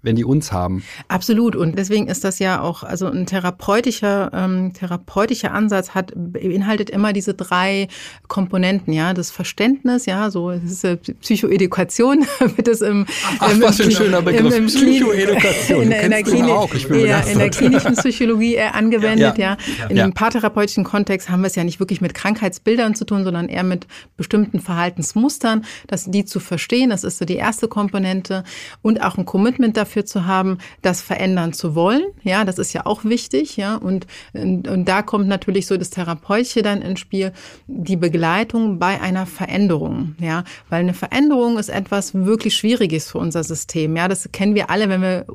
Wenn 0.02 0.14
die 0.14 0.24
uns 0.24 0.52
haben. 0.52 0.84
Absolut. 1.08 1.56
Und 1.56 1.76
deswegen 1.76 2.06
ist 2.06 2.22
das 2.22 2.38
ja 2.38 2.60
auch, 2.60 2.84
also 2.84 3.06
ein 3.06 3.26
therapeutischer, 3.26 4.30
ähm, 4.32 4.72
therapeutischer 4.72 5.52
Ansatz 5.52 5.90
hat, 5.90 6.12
beinhaltet 6.14 6.88
immer 6.88 7.12
diese 7.12 7.34
drei 7.34 7.88
Komponenten, 8.28 8.92
ja. 8.92 9.12
Das 9.12 9.32
Verständnis, 9.32 10.06
ja, 10.06 10.30
so, 10.30 10.50
ist 10.50 10.84
äh, 10.84 10.96
Psychoedukation, 10.96 12.24
wird 12.38 12.68
es 12.68 12.80
im, 12.80 13.06
Ach, 13.40 13.52
im, 13.52 13.60
was 13.60 13.78
für 13.78 13.84
ein 13.84 13.90
schöner 13.90 14.22
Begriff. 14.22 14.54
Im, 14.54 14.64
im 14.64 14.66
Psychoedukation. 14.66 15.82
In, 15.82 15.92
in, 15.92 16.10
der, 16.10 16.22
Klinik, 16.22 16.50
auch, 16.50 16.72
ich 16.72 16.86
bin 16.88 17.04
ja, 17.04 17.20
in 17.20 17.38
der 17.38 17.50
klinischen 17.50 17.96
Psychologie 17.96 18.54
äh, 18.54 18.68
angewendet, 18.68 19.36
ja. 19.36 19.56
ja. 19.78 19.88
In 19.88 19.96
ja. 19.96 20.06
dem 20.06 20.12
paartherapeutischen 20.12 20.84
Kontext 20.84 21.28
haben 21.28 21.40
wir 21.40 21.48
es 21.48 21.56
ja 21.56 21.64
nicht 21.64 21.80
wirklich 21.80 22.00
mit 22.00 22.14
Krankheitsbildern 22.14 22.94
zu 22.94 23.04
tun, 23.04 23.24
sondern 23.24 23.48
eher 23.48 23.64
mit 23.64 23.88
bestimmten 24.16 24.60
Verhaltensmustern, 24.60 25.64
dass 25.88 26.04
die 26.04 26.24
zu 26.24 26.38
verstehen, 26.38 26.90
das 26.90 27.02
ist 27.02 27.18
so 27.18 27.24
die 27.24 27.36
erste 27.36 27.66
Komponente 27.66 28.44
und 28.80 29.02
auch 29.02 29.18
ein 29.18 29.24
Commitment 29.24 29.76
dafür, 29.76 29.87
dafür 29.88 30.04
zu 30.04 30.26
haben, 30.26 30.58
das 30.82 31.00
verändern 31.00 31.52
zu 31.52 31.74
wollen. 31.74 32.02
Ja, 32.22 32.44
das 32.44 32.58
ist 32.58 32.72
ja 32.72 32.86
auch 32.86 33.04
wichtig. 33.04 33.56
Ja, 33.56 33.76
und, 33.76 34.06
und, 34.34 34.68
und 34.68 34.84
da 34.86 35.02
kommt 35.02 35.28
natürlich 35.28 35.66
so 35.66 35.76
das 35.76 35.90
Therapeutische 35.90 36.62
dann 36.62 36.82
ins 36.82 37.00
Spiel, 37.00 37.32
die 37.66 37.96
Begleitung 37.96 38.78
bei 38.78 39.00
einer 39.00 39.26
Veränderung. 39.26 40.14
Ja, 40.20 40.44
weil 40.68 40.80
eine 40.80 40.94
Veränderung 40.94 41.58
ist 41.58 41.70
etwas 41.70 42.14
wirklich 42.14 42.56
Schwieriges 42.56 43.10
für 43.10 43.18
unser 43.18 43.42
System. 43.44 43.96
Ja, 43.96 44.08
das 44.08 44.30
kennen 44.32 44.54
wir 44.54 44.70
alle, 44.70 44.88
wenn 44.88 45.02
wir 45.02 45.26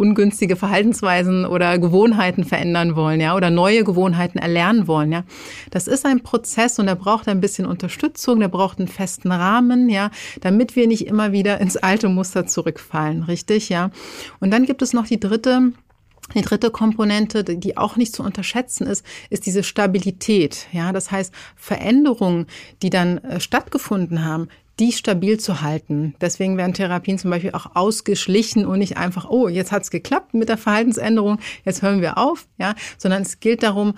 ungünstige 0.00 0.56
Verhaltensweisen 0.56 1.44
oder 1.44 1.78
Gewohnheiten 1.78 2.44
verändern 2.44 2.96
wollen, 2.96 3.20
ja, 3.20 3.36
oder 3.36 3.50
neue 3.50 3.84
Gewohnheiten 3.84 4.38
erlernen 4.38 4.88
wollen, 4.88 5.12
ja. 5.12 5.24
Das 5.70 5.86
ist 5.86 6.06
ein 6.06 6.22
Prozess 6.22 6.78
und 6.78 6.86
der 6.86 6.96
braucht 6.96 7.28
ein 7.28 7.40
bisschen 7.40 7.66
Unterstützung, 7.66 8.40
der 8.40 8.48
braucht 8.48 8.78
einen 8.78 8.88
festen 8.88 9.30
Rahmen, 9.30 9.88
ja, 9.90 10.10
damit 10.40 10.74
wir 10.74 10.86
nicht 10.86 11.06
immer 11.06 11.32
wieder 11.32 11.60
ins 11.60 11.76
alte 11.76 12.08
Muster 12.08 12.46
zurückfallen, 12.46 13.22
richtig, 13.24 13.68
ja. 13.68 13.90
Und 14.40 14.50
dann 14.50 14.64
gibt 14.64 14.82
es 14.82 14.92
noch 14.92 15.06
die 15.06 15.20
dritte 15.20 15.72
die 16.34 16.42
dritte 16.42 16.70
Komponente, 16.70 17.42
die 17.42 17.76
auch 17.76 17.96
nicht 17.96 18.14
zu 18.14 18.22
unterschätzen 18.22 18.86
ist, 18.86 19.04
ist 19.30 19.46
diese 19.46 19.64
Stabilität. 19.64 20.68
Ja, 20.70 20.92
das 20.92 21.10
heißt, 21.10 21.34
Veränderungen, 21.56 22.46
die 22.82 22.90
dann 22.90 23.18
äh, 23.18 23.40
stattgefunden 23.40 24.24
haben, 24.24 24.48
die 24.80 24.92
stabil 24.92 25.38
zu 25.38 25.60
halten. 25.60 26.14
Deswegen 26.20 26.56
werden 26.56 26.72
Therapien 26.72 27.18
zum 27.18 27.30
Beispiel 27.30 27.52
auch 27.52 27.76
ausgeschlichen 27.76 28.64
und 28.64 28.78
nicht 28.78 28.96
einfach, 28.96 29.28
oh, 29.28 29.46
jetzt 29.46 29.70
hat's 29.70 29.90
geklappt 29.90 30.32
mit 30.32 30.48
der 30.48 30.56
Verhaltensänderung, 30.56 31.38
jetzt 31.64 31.82
hören 31.82 32.00
wir 32.00 32.16
auf, 32.16 32.46
ja, 32.58 32.74
sondern 32.96 33.22
es 33.22 33.40
gilt 33.40 33.62
darum, 33.62 33.94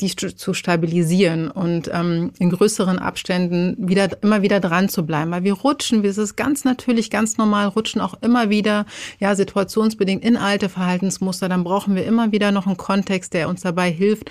die 0.00 0.14
zu 0.16 0.52
stabilisieren 0.52 1.50
und 1.50 1.88
ähm, 1.92 2.32
in 2.38 2.50
größeren 2.50 2.98
Abständen 2.98 3.76
wieder 3.78 4.20
immer 4.22 4.42
wieder 4.42 4.58
dran 4.58 4.88
zu 4.88 5.06
bleiben, 5.06 5.30
weil 5.30 5.44
wir 5.44 5.54
rutschen, 5.54 6.02
wir 6.02 6.16
ist 6.16 6.36
ganz 6.36 6.64
natürlich, 6.64 7.10
ganz 7.10 7.36
normal, 7.36 7.68
rutschen 7.68 8.00
auch 8.00 8.14
immer 8.22 8.50
wieder, 8.50 8.86
ja, 9.20 9.34
situationsbedingt 9.36 10.24
in 10.24 10.36
alte 10.36 10.68
Verhaltensmuster. 10.68 11.48
Dann 11.48 11.62
brauchen 11.62 11.94
wir 11.94 12.04
immer 12.04 12.32
wieder 12.32 12.50
noch 12.50 12.66
einen 12.66 12.76
Kontext, 12.76 13.32
der 13.34 13.48
uns 13.48 13.60
dabei 13.60 13.90
hilft, 13.90 14.30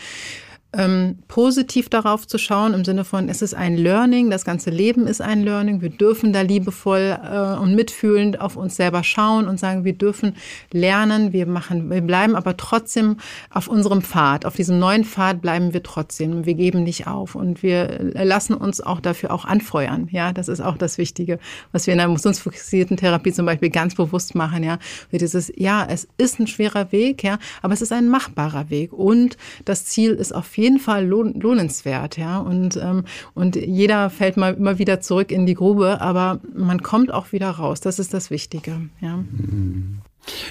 ähm, 0.78 1.20
positiv 1.28 1.90
darauf 1.90 2.28
zu 2.28 2.38
schauen, 2.38 2.74
im 2.74 2.84
Sinne 2.84 3.06
von, 3.06 3.30
es 3.30 3.42
ist 3.42 3.54
ein 3.54 3.78
Learning, 3.78 4.30
das 4.30 4.46
ganze 4.46 4.70
Leben 4.70 5.08
ist 5.08 5.22
ein 5.22 5.44
Learning. 5.44 5.82
Wir 5.82 5.90
dürfen 5.90 6.34
da 6.34 6.42
liebevoll 6.42 7.18
äh, 7.24 7.60
und 7.60 7.76
mitfühlend 7.76 8.42
auf 8.42 8.56
uns 8.56 8.76
selber 8.76 9.04
schauen 9.04 9.48
und 9.48 9.60
sagen, 9.60 9.84
wir 9.84 9.94
dürfen 9.94 10.36
lernen, 10.72 11.34
wir 11.34 11.46
machen, 11.46 11.90
wir 11.90 12.02
bleiben 12.02 12.36
aber 12.36 12.58
trotzdem 12.58 13.18
auf 13.50 13.68
unserem 13.68 14.02
Pfad, 14.02 14.46
auf 14.46 14.56
diesem 14.56 14.80
neuen 14.80 15.06
Pfad 15.06 15.42
bleiben 15.42 15.74
wir 15.74 15.84
trotzdem. 15.84 16.46
Wir 16.46 16.56
geben 16.56 16.84
nicht 16.84 17.08
auf 17.08 17.36
und 17.36 17.64
wir 17.64 18.12
lassen 18.14 18.54
uns 18.54 18.82
auch 18.82 19.00
dafür 19.00 19.32
auch 19.32 19.46
anfeuern. 19.46 20.08
Ja, 20.12 20.34
das 20.34 20.48
ist 20.48 20.62
auch 20.62 20.78
das 20.78 20.98
Wichtige, 20.98 21.40
was 21.72 21.88
wir 21.88 21.94
in 21.94 22.00
der 22.00 22.06
emotionsfokussierten 22.06 22.98
Therapie 22.98 23.32
zum 23.32 23.46
Beispiel 23.46 23.70
ganz 23.70 23.96
bewusst 23.96 24.36
machen. 24.36 24.64
Ja, 24.64 24.80
für 25.10 25.18
dieses, 25.18 25.52
ja, 25.56 25.86
es 25.90 26.08
ist 26.18 26.40
ein 26.40 26.48
schwerer 26.48 26.92
Weg, 26.92 27.24
ja, 27.24 27.38
aber 27.62 27.74
es 27.74 27.82
ist 27.82 27.92
ein 27.92 28.10
machbarer 28.10 28.70
Weg 28.70 28.92
und 28.92 29.38
das 29.66 29.86
Ziel 29.86 30.12
ist 30.12 30.34
auf 30.34 30.58
jeden 30.58 30.65
jeden 30.66 30.80
Fall 30.80 31.06
lohn, 31.06 31.40
lohnenswert, 31.40 32.18
ja. 32.18 32.40
Und, 32.40 32.76
ähm, 32.78 33.04
und 33.36 33.56
jeder 33.56 34.10
fällt 34.10 34.36
mal 34.36 34.56
immer 34.56 34.80
wieder 34.80 35.00
zurück 35.00 35.32
in 35.32 35.46
die 35.46 35.54
Grube, 35.54 36.02
aber 36.02 36.40
man 36.56 36.82
kommt 36.82 37.14
auch 37.14 37.32
wieder 37.32 37.52
raus. 37.52 37.82
Das 37.82 38.00
ist 38.00 38.14
das 38.16 38.32
Wichtige, 38.32 38.90
ja. 39.00 39.18
Mhm. 39.18 40.00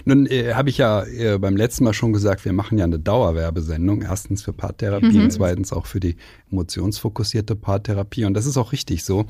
Nun 0.04 0.26
äh, 0.26 0.54
habe 0.54 0.70
ich 0.70 0.78
ja 0.78 1.04
äh, 1.04 1.38
beim 1.38 1.56
letzten 1.56 1.84
Mal 1.84 1.94
schon 1.94 2.12
gesagt, 2.12 2.44
wir 2.44 2.52
machen 2.52 2.78
ja 2.78 2.84
eine 2.84 2.98
Dauerwerbesendung. 2.98 4.02
Erstens 4.02 4.42
für 4.42 4.52
Paartherapie 4.52 5.18
mhm. 5.18 5.24
und 5.24 5.30
zweitens 5.30 5.72
auch 5.72 5.87
für 5.87 6.00
die 6.00 6.16
emotionsfokussierte 6.50 7.56
Paartherapie. 7.56 8.24
Und 8.24 8.34
das 8.34 8.46
ist 8.46 8.56
auch 8.56 8.72
richtig 8.72 9.04
so. 9.04 9.26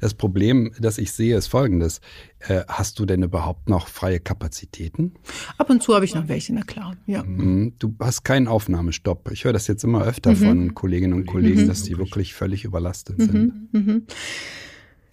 Das 0.00 0.14
Problem, 0.14 0.72
das 0.78 0.98
ich 0.98 1.12
sehe, 1.12 1.36
ist 1.36 1.48
folgendes. 1.48 2.00
Äh, 2.40 2.62
hast 2.68 2.98
du 2.98 3.06
denn 3.06 3.22
überhaupt 3.22 3.68
noch 3.68 3.88
freie 3.88 4.20
Kapazitäten? 4.20 5.14
Ab 5.56 5.70
und 5.70 5.82
zu 5.82 5.94
habe 5.94 6.04
ich 6.04 6.14
noch 6.14 6.28
welche, 6.28 6.54
na 6.54 6.62
klar. 6.62 6.96
Ja. 7.06 7.24
Mhm. 7.24 7.74
Du 7.78 7.94
hast 8.00 8.24
keinen 8.24 8.48
Aufnahmestopp. 8.48 9.30
Ich 9.32 9.44
höre 9.44 9.52
das 9.52 9.66
jetzt 9.66 9.82
immer 9.84 10.04
öfter 10.04 10.30
mhm. 10.30 10.36
von 10.36 10.74
Kolleginnen 10.74 11.14
und 11.14 11.26
Kollegen, 11.26 11.62
mhm. 11.62 11.68
dass 11.68 11.82
die 11.82 11.98
wirklich 11.98 12.34
völlig 12.34 12.64
überlastet 12.64 13.18
sind. 13.18 13.52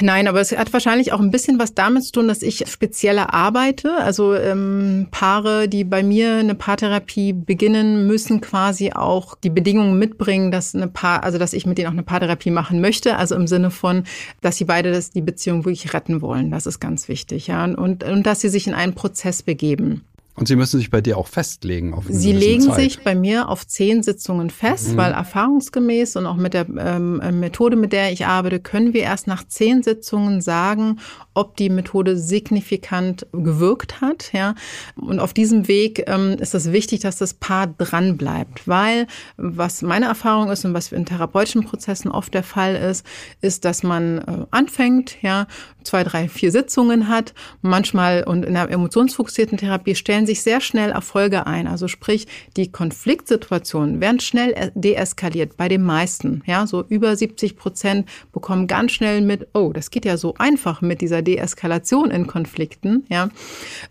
Nein, 0.02 0.28
aber 0.28 0.42
es 0.42 0.52
hat 0.52 0.74
wahrscheinlich 0.74 1.14
auch 1.14 1.22
ein 1.22 1.32
bisschen 1.32 1.58
was 1.58 1.74
damit 1.74 2.04
zu 2.04 2.12
tun, 2.12 2.28
dass 2.28 2.42
ich 2.42 2.66
spezieller 2.68 3.34
arbeite. 3.34 3.96
Also 3.96 4.36
ähm, 4.36 5.08
Paare, 5.10 5.70
die 5.70 5.86
bei 5.86 6.04
mir 6.04 6.36
eine 6.36 6.54
Paartherapie 6.54 7.32
beginnen, 7.32 8.06
müssen 8.06 8.42
quasi 8.42 8.92
auch 8.92 9.36
die 9.36 9.50
Bedingungen 9.50 9.98
mitbringen, 9.98 10.52
dass 10.52 10.76
eine 10.76 10.90
Paar, 10.90 11.24
also 11.24 11.38
dass 11.38 11.54
ich 11.54 11.66
mit 11.66 11.78
denen 11.78 11.88
auch 11.88 11.94
eine 11.94 12.04
Paartherapie 12.04 12.52
machen 12.52 12.82
möchte. 12.82 13.16
Also 13.16 13.36
im 13.36 13.48
Sinne 13.48 13.72
von, 13.72 14.04
dass 14.42 14.58
sie 14.58 14.66
beide 14.66 14.92
das, 14.92 15.12
die 15.12 15.22
Beziehung 15.22 15.64
wirklich 15.64 15.94
retten 15.94 16.22
wollen. 16.22 16.52
Das 16.52 16.66
ist 16.66 16.82
ganz 16.82 17.08
wichtig, 17.08 17.48
ja. 17.48 17.64
Und, 17.64 18.04
und 18.04 18.24
dass 18.24 18.42
sie 18.42 18.50
sich 18.50 18.68
in 18.68 18.74
einen 18.74 18.96
Prozess 18.96 19.44
begeben. 19.44 20.04
Und 20.36 20.50
Sie 20.50 20.58
müssen 20.58 20.80
sich 20.80 20.90
bei 20.90 21.00
dir 21.00 21.18
auch 21.18 21.28
festlegen 21.28 21.94
auf 21.94 22.06
Sie 22.10 22.34
legen 22.34 22.64
Zeit. 22.64 22.76
sich 22.76 23.04
bei 23.04 23.16
mir 23.16 23.48
auf 23.48 23.66
zehn 23.66 24.04
Sitzungen 24.04 24.50
fest, 24.50 24.92
mhm. 24.92 24.98
weil 24.98 25.14
erfahrungsgemäß 25.14 26.18
und 26.18 26.26
auch 26.26 26.36
mit 26.36 26.54
der 26.54 26.68
ähm, 26.68 27.22
Methode, 27.40 27.78
mit 27.78 27.94
der 27.94 28.12
ich 28.12 28.26
arbeite, 28.26 28.60
können 28.60 28.94
wir 28.94 29.04
erst 29.04 29.28
nach 29.28 29.48
zehn 29.48 29.82
Sitzungen 29.82 30.42
sagen, 30.42 31.00
ob 31.36 31.56
die 31.58 31.70
Methode 31.70 32.18
signifikant 32.18 33.28
gewirkt 33.32 34.02
hat. 34.02 34.34
Ja, 34.34 34.56
und 34.96 35.20
auf 35.20 35.34
diesem 35.34 35.68
Weg 35.68 36.04
ähm, 36.08 36.38
ist 36.40 36.56
es 36.56 36.72
wichtig, 36.72 37.02
dass 37.02 37.18
das 37.18 37.34
Paar 37.36 37.68
dran 37.68 38.18
bleibt, 38.18 38.68
weil 38.68 39.08
was 39.38 39.82
meine 39.82 40.08
Erfahrung 40.08 40.50
ist 40.50 40.66
und 40.66 40.74
was 40.74 40.92
in 40.92 41.06
therapeutischen 41.06 41.64
Prozessen 41.64 42.10
oft 42.10 42.34
der 42.34 42.44
Fall 42.44 42.76
ist, 42.76 43.06
ist, 43.42 43.66
dass 43.66 43.84
man 43.84 44.18
äh, 44.20 44.46
anfängt, 44.52 45.22
ja, 45.22 45.48
zwei, 45.84 46.04
drei, 46.04 46.28
vier 46.28 46.52
Sitzungen 46.52 47.08
hat, 47.08 47.34
manchmal 47.62 48.24
und 48.24 48.44
in 48.44 48.56
der 48.56 48.70
emotionsfokussierten 48.70 49.58
Therapie 49.58 49.96
stellen 49.96 50.26
sich 50.26 50.42
sehr 50.42 50.62
schnell 50.62 50.92
Erfolge 50.92 51.46
ein. 51.48 51.68
Also 51.68 51.88
sprich, 51.88 52.28
die 52.58 52.72
Konfliktsituationen 52.72 54.02
werden 54.02 54.20
schnell 54.20 54.72
deeskaliert 54.76 55.58
bei 55.58 55.68
den 55.68 55.84
meisten. 55.84 56.42
Ja, 56.46 56.68
so 56.68 56.84
über 56.88 57.16
70 57.16 57.56
Prozent 57.56 58.10
bekommen 58.34 58.68
ganz 58.68 58.94
schnell 58.94 59.22
mit, 59.22 59.48
oh, 59.54 59.72
das 59.74 59.92
geht 59.92 60.06
ja 60.06 60.18
so 60.18 60.34
einfach 60.38 60.82
mit 60.82 61.02
dieser 61.02 61.22
Deeskalation 61.26 62.10
in 62.12 62.28
Konflikten. 62.28 63.06
Ja, 63.10 63.30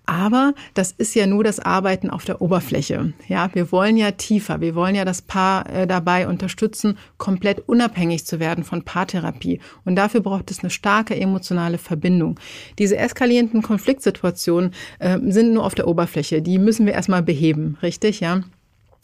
aber 0.07 0.55
das 0.73 0.93
ist 0.93 1.15
ja 1.15 1.27
nur 1.27 1.45
das 1.45 1.61
Arbeiten 1.61 2.09
auf 2.09 2.25
der 2.25 2.41
Oberfläche. 2.41 3.13
Ja, 3.29 3.51
wir 3.53 3.71
wollen 3.71 3.99
ja 3.99 4.13
tiefer. 4.13 4.63
Wir 4.63 4.75
wollen 4.75 4.95
ja 4.95 5.05
das 5.05 5.21
Paar 5.21 5.69
äh, 5.69 5.87
dabei 5.87 6.27
unterstützen, 6.29 6.97
komplett 7.19 7.69
unabhängig 7.69 8.25
zu 8.25 8.41
werden 8.41 8.65
von 8.65 8.83
Paartherapie. 8.83 9.61
Und 9.85 9.97
dafür 9.97 10.21
braucht 10.23 10.51
es 10.51 10.61
eine 10.61 10.71
starke 10.71 11.15
emotionale 11.15 11.77
Verbindung. 11.77 12.41
Diese 12.79 12.97
eskalierenden 12.97 13.61
Konfliktsituationen 13.61 14.73
äh, 14.99 15.19
sind 15.27 15.53
nur 15.53 15.65
auf 15.65 15.75
der 15.75 15.89
Oberfläche. 15.89 16.41
Die 16.41 16.59
müssen 16.59 16.87
wir 16.87 16.95
erstmal 16.95 17.23
beheben, 17.23 17.77
richtig? 17.83 18.21
Ja 18.21 18.41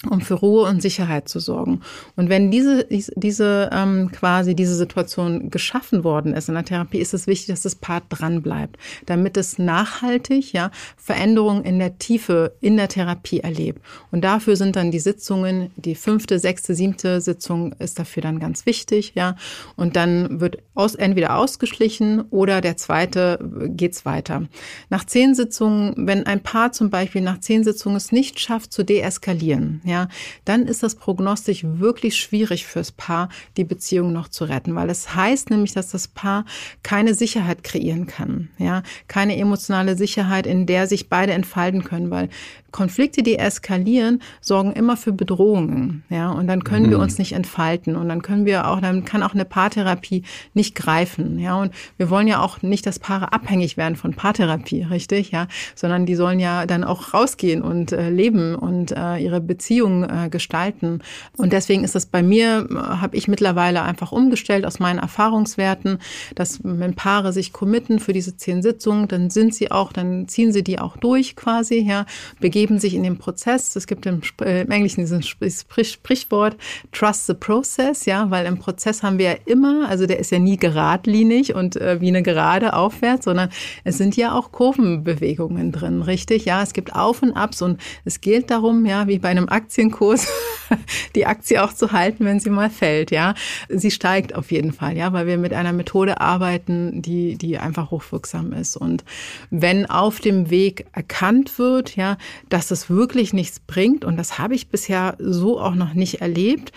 um 0.08 0.22
für 0.22 0.34
Ruhe 0.34 0.66
und 0.66 0.80
Sicherheit 0.80 1.28
zu 1.28 1.40
sorgen. 1.40 1.82
Und 2.16 2.30
wenn 2.30 2.50
diese, 2.50 2.86
diese 2.88 3.68
ähm, 3.70 4.10
quasi 4.12 4.54
diese 4.54 4.74
Situation 4.74 5.50
geschaffen 5.50 6.04
worden 6.04 6.32
ist 6.32 6.48
in 6.48 6.54
der 6.54 6.64
Therapie, 6.64 6.98
ist 6.98 7.12
es 7.12 7.26
wichtig, 7.26 7.48
dass 7.48 7.62
das 7.62 7.74
Paar 7.74 8.02
dran 8.08 8.40
bleibt, 8.40 8.78
damit 9.04 9.36
es 9.36 9.58
nachhaltig 9.58 10.54
ja 10.54 10.70
Veränderungen 10.96 11.64
in 11.64 11.78
der 11.78 11.98
Tiefe 11.98 12.54
in 12.60 12.78
der 12.78 12.88
Therapie 12.88 13.40
erlebt. 13.40 13.82
Und 14.10 14.22
dafür 14.22 14.56
sind 14.56 14.76
dann 14.76 14.90
die 14.90 15.00
Sitzungen, 15.00 15.70
die 15.76 15.94
fünfte, 15.94 16.38
sechste, 16.38 16.74
siebte 16.74 17.20
Sitzung 17.20 17.74
ist 17.74 17.98
dafür 17.98 18.22
dann 18.22 18.38
ganz 18.38 18.64
wichtig, 18.64 19.12
ja. 19.14 19.36
Und 19.76 19.96
dann 19.96 20.40
wird 20.40 20.58
aus, 20.74 20.94
entweder 20.94 21.36
ausgeschlichen 21.36 22.22
oder 22.30 22.62
der 22.62 22.78
zweite 22.78 23.38
geht's 23.68 24.06
weiter. 24.06 24.48
Nach 24.88 25.04
zehn 25.04 25.34
Sitzungen, 25.34 25.94
wenn 26.06 26.24
ein 26.24 26.42
Paar 26.42 26.72
zum 26.72 26.88
Beispiel 26.88 27.20
nach 27.20 27.40
zehn 27.40 27.64
Sitzungen 27.64 27.96
es 27.96 28.12
nicht 28.12 28.40
schafft 28.40 28.72
zu 28.72 28.82
deeskalieren, 28.82 29.82
ja, 29.90 30.08
dann 30.44 30.66
ist 30.66 30.82
das 30.82 30.94
prognostisch 30.94 31.64
wirklich 31.64 32.16
schwierig 32.16 32.64
fürs 32.66 32.92
Paar, 32.92 33.28
die 33.56 33.64
Beziehung 33.64 34.12
noch 34.12 34.28
zu 34.28 34.44
retten, 34.44 34.74
weil 34.76 34.88
es 34.88 35.14
heißt 35.14 35.50
nämlich, 35.50 35.72
dass 35.72 35.90
das 35.90 36.08
Paar 36.08 36.44
keine 36.82 37.14
Sicherheit 37.14 37.64
kreieren 37.64 38.06
kann, 38.06 38.48
ja, 38.58 38.82
keine 39.08 39.36
emotionale 39.36 39.96
Sicherheit, 39.96 40.46
in 40.46 40.66
der 40.66 40.86
sich 40.86 41.08
beide 41.08 41.32
entfalten 41.32 41.82
können, 41.84 42.10
weil 42.10 42.28
Konflikte, 42.70 43.24
die 43.24 43.36
eskalieren, 43.36 44.22
sorgen 44.40 44.72
immer 44.72 44.96
für 44.96 45.12
Bedrohungen, 45.12 46.04
ja, 46.08 46.30
und 46.30 46.46
dann 46.46 46.62
können 46.62 46.86
mhm. 46.86 46.90
wir 46.90 46.98
uns 47.00 47.18
nicht 47.18 47.32
entfalten 47.32 47.96
und 47.96 48.08
dann 48.08 48.22
können 48.22 48.46
wir 48.46 48.68
auch, 48.68 48.80
dann 48.80 49.04
kann 49.04 49.24
auch 49.24 49.34
eine 49.34 49.44
Paartherapie 49.44 50.22
nicht 50.54 50.76
greifen, 50.76 51.40
ja, 51.40 51.56
und 51.56 51.74
wir 51.96 52.10
wollen 52.10 52.28
ja 52.28 52.40
auch 52.40 52.62
nicht, 52.62 52.86
dass 52.86 53.00
Paare 53.00 53.32
abhängig 53.32 53.76
werden 53.76 53.96
von 53.96 54.14
Paartherapie, 54.14 54.84
richtig, 54.84 55.32
ja, 55.32 55.48
sondern 55.74 56.06
die 56.06 56.14
sollen 56.14 56.38
ja 56.38 56.64
dann 56.66 56.84
auch 56.84 57.12
rausgehen 57.12 57.60
und 57.60 57.90
äh, 57.90 58.08
leben 58.08 58.54
und 58.54 58.92
äh, 58.92 59.16
ihre 59.16 59.40
Beziehung 59.40 59.79
Beziehung 59.80 60.04
äh, 60.04 60.28
gestalten. 60.28 61.00
Und 61.36 61.52
deswegen 61.52 61.84
ist 61.84 61.94
das 61.94 62.06
bei 62.06 62.22
mir, 62.22 62.66
äh, 62.70 62.74
habe 62.74 63.16
ich 63.16 63.28
mittlerweile 63.28 63.82
einfach 63.82 64.12
umgestellt 64.12 64.66
aus 64.66 64.78
meinen 64.78 64.98
Erfahrungswerten, 64.98 65.98
dass 66.34 66.60
wenn 66.62 66.94
Paare 66.94 67.32
sich 67.32 67.52
committen 67.52 67.98
für 67.98 68.12
diese 68.12 68.36
zehn 68.36 68.62
Sitzungen, 68.62 69.08
dann 69.08 69.30
sind 69.30 69.54
sie 69.54 69.70
auch, 69.70 69.92
dann 69.92 70.28
ziehen 70.28 70.52
sie 70.52 70.62
die 70.62 70.78
auch 70.78 70.96
durch 70.96 71.36
quasi, 71.36 71.80
ja, 71.80 72.04
begeben 72.40 72.78
sich 72.78 72.94
in 72.94 73.02
den 73.02 73.18
Prozess. 73.18 73.74
Es 73.76 73.86
gibt 73.86 74.06
im, 74.06 74.20
äh, 74.42 74.62
im 74.62 74.70
Englischen 74.70 75.00
dieses 75.00 75.26
Sprichwort 75.28 76.56
Trust 76.92 77.26
the 77.26 77.34
Process, 77.34 78.04
ja, 78.04 78.30
weil 78.30 78.46
im 78.46 78.58
Prozess 78.58 79.02
haben 79.02 79.18
wir 79.18 79.30
ja 79.30 79.36
immer, 79.46 79.88
also 79.88 80.06
der 80.06 80.18
ist 80.18 80.30
ja 80.30 80.38
nie 80.38 80.56
geradlinig 80.56 81.54
und 81.54 81.76
äh, 81.76 82.00
wie 82.00 82.08
eine 82.08 82.22
Gerade 82.22 82.74
aufwärts, 82.74 83.24
sondern 83.24 83.48
es 83.84 83.96
sind 83.96 84.16
ja 84.16 84.34
auch 84.34 84.52
Kurvenbewegungen 84.52 85.72
drin, 85.72 86.02
richtig? 86.02 86.44
Ja, 86.44 86.62
es 86.62 86.74
gibt 86.74 86.94
Auf 86.94 87.22
und 87.22 87.32
Abs 87.32 87.62
und 87.62 87.80
es 88.04 88.20
gilt 88.20 88.50
darum, 88.50 88.84
ja, 88.84 89.06
wie 89.08 89.18
bei 89.18 89.30
einem 89.30 89.48
Aktienkurs, 89.70 90.26
die 91.14 91.26
Aktie 91.26 91.62
auch 91.62 91.72
zu 91.72 91.92
halten, 91.92 92.24
wenn 92.24 92.40
sie 92.40 92.50
mal 92.50 92.70
fällt, 92.70 93.12
ja. 93.12 93.34
Sie 93.68 93.92
steigt 93.92 94.34
auf 94.34 94.50
jeden 94.50 94.72
Fall, 94.72 94.96
ja, 94.96 95.12
weil 95.12 95.28
wir 95.28 95.38
mit 95.38 95.52
einer 95.52 95.72
Methode 95.72 96.20
arbeiten, 96.20 97.02
die, 97.02 97.36
die 97.36 97.56
einfach 97.56 97.92
hochwirksam 97.92 98.52
ist. 98.52 98.76
Und 98.76 99.04
wenn 99.50 99.86
auf 99.86 100.18
dem 100.18 100.50
Weg 100.50 100.86
erkannt 100.92 101.56
wird, 101.60 101.94
ja, 101.94 102.18
dass 102.48 102.72
es 102.72 102.90
wirklich 102.90 103.32
nichts 103.32 103.60
bringt, 103.60 104.04
und 104.04 104.16
das 104.16 104.40
habe 104.40 104.56
ich 104.56 104.70
bisher 104.70 105.16
so 105.20 105.60
auch 105.60 105.76
noch 105.76 105.94
nicht 105.94 106.20
erlebt, 106.20 106.72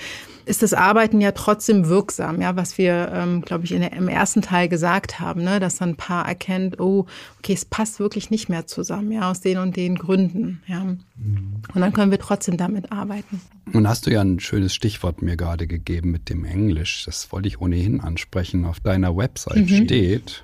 ist 0.46 0.64
das 0.64 0.74
Arbeiten 0.74 1.22
ja 1.22 1.32
trotzdem 1.32 1.88
wirksam, 1.88 2.42
ja, 2.42 2.56
was 2.56 2.78
wir, 2.78 3.12
ähm, 3.14 3.42
glaube 3.42 3.66
ich, 3.66 3.72
in 3.72 3.82
der, 3.82 3.94
im 3.94 4.08
ersten 4.08 4.42
Teil 4.42 4.68
gesagt 4.68 5.20
haben, 5.20 5.44
ne, 5.44 5.60
dass 5.60 5.78
dann 5.78 5.90
ein 5.90 5.96
Paar 5.96 6.28
erkennt, 6.28 6.80
oh, 6.80 7.06
okay, 7.40 7.54
es 7.54 7.66
passt 7.66 8.00
wirklich 8.00 8.30
nicht 8.30 8.50
mehr 8.50 8.68
zusammen, 8.68 9.12
ja, 9.12 9.30
aus 9.30 9.42
den 9.42 9.58
und 9.58 9.76
den 9.76 9.96
Gründen, 9.96 10.62
ja. 10.68 10.82
Und 10.82 11.82
dann 11.82 11.94
können 11.94 12.12
wir 12.12 12.20
trotzdem 12.20 12.58
damit 12.58 12.92
arbeiten. 12.92 13.42
Nun 13.72 13.88
hast 13.88 14.06
du 14.06 14.12
ja 14.12 14.22
ein 14.22 14.40
schönes 14.40 14.74
Stichwort 14.74 15.22
mir 15.22 15.38
gerade 15.38 15.68
gegeben 15.68 16.12
mit 16.12 16.30
dem 16.30 16.44
Englisch. 16.44 17.06
Das 17.06 17.32
wollte 17.32 17.48
ich 17.48 17.62
ohnehin 17.62 18.02
ansprechen. 18.02 18.66
Auf 18.66 18.80
deiner 18.80 19.16
Website 19.16 19.70
mhm. 19.70 19.86
steht, 19.86 20.44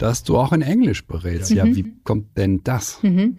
dass 0.00 0.24
du 0.24 0.38
auch 0.38 0.52
in 0.52 0.62
Englisch 0.62 1.06
berätst. 1.06 1.50
Ja, 1.50 1.66
mhm. 1.66 1.76
wie 1.76 1.92
kommt 2.04 2.36
denn 2.38 2.64
das? 2.64 2.98
Mhm. 3.02 3.36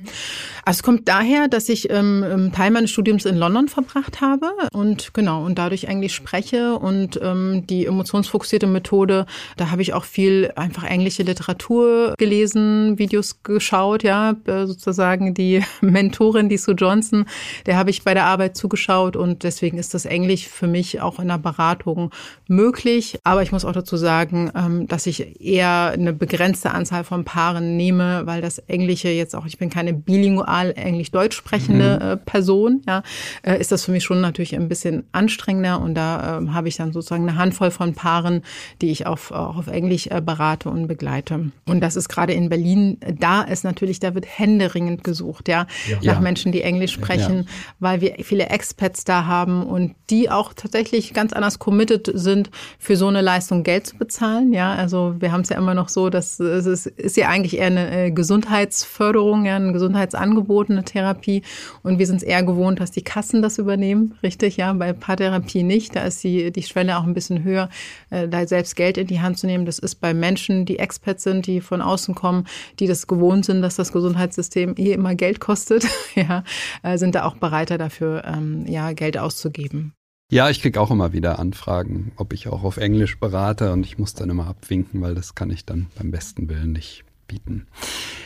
Also 0.63 0.79
es 0.79 0.83
kommt 0.83 1.09
daher, 1.09 1.47
dass 1.47 1.69
ich 1.69 1.89
ähm, 1.89 2.51
Teil 2.55 2.69
meines 2.69 2.91
Studiums 2.91 3.25
in 3.25 3.35
London 3.35 3.67
verbracht 3.67 4.21
habe 4.21 4.51
und 4.71 5.13
genau 5.13 5.43
und 5.43 5.57
dadurch 5.57 5.85
Englisch 5.85 6.13
spreche 6.13 6.77
und 6.77 7.19
ähm, 7.21 7.65
die 7.67 7.87
emotionsfokussierte 7.87 8.67
Methode, 8.67 9.25
da 9.57 9.71
habe 9.71 9.81
ich 9.81 9.93
auch 9.93 10.03
viel 10.03 10.51
einfach 10.55 10.83
englische 10.83 11.23
Literatur 11.23 12.13
gelesen, 12.17 12.99
Videos 12.99 13.41
geschaut, 13.41 14.03
ja, 14.03 14.35
äh, 14.45 14.67
sozusagen 14.67 15.33
die 15.33 15.63
Mentorin, 15.81 16.47
die 16.47 16.57
Sue 16.57 16.75
Johnson, 16.75 17.25
der 17.65 17.75
habe 17.77 17.89
ich 17.89 18.03
bei 18.03 18.13
der 18.13 18.25
Arbeit 18.25 18.55
zugeschaut 18.55 19.15
und 19.15 19.43
deswegen 19.43 19.79
ist 19.79 19.95
das 19.95 20.05
Englisch 20.05 20.47
für 20.47 20.67
mich 20.67 21.01
auch 21.01 21.19
in 21.19 21.27
der 21.27 21.39
Beratung 21.39 22.11
möglich. 22.47 23.17
Aber 23.23 23.41
ich 23.41 23.51
muss 23.51 23.65
auch 23.65 23.71
dazu 23.71 23.97
sagen, 23.97 24.51
ähm, 24.55 24.87
dass 24.87 25.07
ich 25.07 25.41
eher 25.41 25.91
eine 25.93 26.13
begrenzte 26.13 26.50
begrenzte 26.51 26.71
Anzahl 26.71 27.05
von 27.05 27.23
Paaren 27.23 27.77
nehme, 27.77 28.23
weil 28.25 28.41
das 28.41 28.57
Englische 28.59 29.07
jetzt 29.07 29.37
auch, 29.37 29.45
ich 29.45 29.57
bin 29.57 29.69
keine 29.69 29.93
bilingual 29.93 30.73
Englisch-Deutsch 30.75 31.37
sprechende 31.37 31.97
mhm. 32.01 32.07
äh, 32.07 32.17
Person, 32.17 32.81
ja, 32.85 33.03
äh, 33.43 33.57
ist 33.57 33.71
das 33.71 33.85
für 33.85 33.91
mich 33.91 34.03
schon 34.03 34.19
natürlich 34.19 34.53
ein 34.53 34.67
bisschen 34.67 35.05
anstrengender 35.13 35.79
und 35.79 35.95
da 35.95 36.41
äh, 36.41 36.47
habe 36.49 36.67
ich 36.67 36.75
dann 36.75 36.91
sozusagen 36.91 37.27
eine 37.29 37.37
Handvoll 37.37 37.71
von 37.71 37.93
Paaren, 37.93 38.41
die 38.81 38.91
ich 38.91 39.07
auf, 39.07 39.31
auch 39.31 39.55
auf 39.55 39.67
Englisch 39.67 40.07
äh, 40.07 40.19
berate 40.19 40.69
und 40.69 40.87
begleite. 40.87 41.51
Und 41.65 41.79
das 41.79 41.95
ist 41.95 42.09
gerade 42.09 42.33
in 42.33 42.49
Berlin, 42.49 42.97
da 43.19 43.43
ist 43.43 43.63
natürlich, 43.63 44.01
da 44.01 44.13
wird 44.13 44.25
händeringend 44.27 45.05
gesucht, 45.05 45.47
ja, 45.47 45.67
ja. 45.87 45.97
nach 46.03 46.15
ja. 46.15 46.19
Menschen, 46.19 46.51
die 46.51 46.63
Englisch 46.63 46.91
sprechen, 46.91 47.37
ja. 47.37 47.45
weil 47.79 48.01
wir 48.01 48.15
viele 48.23 48.47
Expats 48.47 49.05
da 49.05 49.25
haben 49.25 49.65
und 49.65 49.95
die 50.09 50.29
auch 50.29 50.51
tatsächlich 50.53 51.13
ganz 51.13 51.31
anders 51.31 51.59
committed 51.59 52.11
sind, 52.13 52.49
für 52.77 52.97
so 52.97 53.07
eine 53.07 53.21
Leistung 53.21 53.63
Geld 53.63 53.87
zu 53.87 53.95
bezahlen, 53.95 54.51
ja, 54.51 54.73
also 54.73 55.15
wir 55.19 55.31
haben 55.31 55.41
es 55.41 55.49
ja 55.49 55.57
immer 55.57 55.73
noch 55.73 55.87
so, 55.87 56.09
dass 56.09 56.40
es 56.45 56.65
ist, 56.65 56.87
ist 56.87 57.17
ja 57.17 57.29
eigentlich 57.29 57.57
eher 57.57 57.67
eine 57.67 58.05
äh, 58.07 58.11
Gesundheitsförderung, 58.11 59.45
ja, 59.45 59.55
ein 59.55 59.73
Gesundheitsangebot, 59.73 60.69
eine 60.69 60.83
Therapie. 60.83 61.43
Und 61.83 61.99
wir 61.99 62.07
sind 62.07 62.17
es 62.17 62.23
eher 62.23 62.43
gewohnt, 62.43 62.79
dass 62.79 62.91
die 62.91 63.03
Kassen 63.03 63.41
das 63.41 63.57
übernehmen, 63.57 64.15
richtig, 64.23 64.57
ja. 64.57 64.73
Bei 64.73 64.93
Paartherapie 64.93 65.63
nicht. 65.63 65.95
Da 65.95 66.03
ist 66.03 66.23
die, 66.23 66.51
die 66.51 66.63
Schwelle 66.63 66.97
auch 66.97 67.03
ein 67.03 67.13
bisschen 67.13 67.43
höher, 67.43 67.69
äh, 68.09 68.27
da 68.27 68.45
selbst 68.47 68.75
Geld 68.75 68.97
in 68.97 69.07
die 69.07 69.21
Hand 69.21 69.37
zu 69.37 69.47
nehmen. 69.47 69.65
Das 69.65 69.79
ist 69.79 69.95
bei 69.95 70.13
Menschen, 70.13 70.65
die 70.65 70.79
Experts 70.79 71.23
sind, 71.23 71.47
die 71.47 71.61
von 71.61 71.81
außen 71.81 72.15
kommen, 72.15 72.47
die 72.79 72.87
das 72.87 73.07
gewohnt 73.07 73.45
sind, 73.45 73.61
dass 73.61 73.75
das 73.75 73.91
Gesundheitssystem 73.91 74.75
eh 74.77 74.93
immer 74.93 75.15
Geld 75.15 75.39
kostet, 75.39 75.87
ja, 76.15 76.43
äh, 76.83 76.97
sind 76.97 77.15
da 77.15 77.25
auch 77.25 77.35
bereiter 77.35 77.77
dafür, 77.77 78.23
ähm, 78.25 78.65
ja, 78.67 78.93
Geld 78.93 79.17
auszugeben. 79.17 79.93
Ja, 80.31 80.49
ich 80.49 80.61
krieg 80.61 80.77
auch 80.77 80.91
immer 80.91 81.11
wieder 81.11 81.39
Anfragen, 81.39 82.13
ob 82.15 82.31
ich 82.31 82.47
auch 82.47 82.63
auf 82.63 82.77
Englisch 82.77 83.19
berate 83.19 83.73
und 83.73 83.85
ich 83.85 83.97
muss 83.97 84.13
dann 84.13 84.29
immer 84.29 84.47
abwinken, 84.47 85.01
weil 85.01 85.13
das 85.13 85.35
kann 85.35 85.49
ich 85.49 85.65
dann 85.65 85.87
beim 85.97 86.09
besten 86.09 86.47
Willen 86.47 86.71
nicht 86.71 87.03
bieten. 87.27 87.67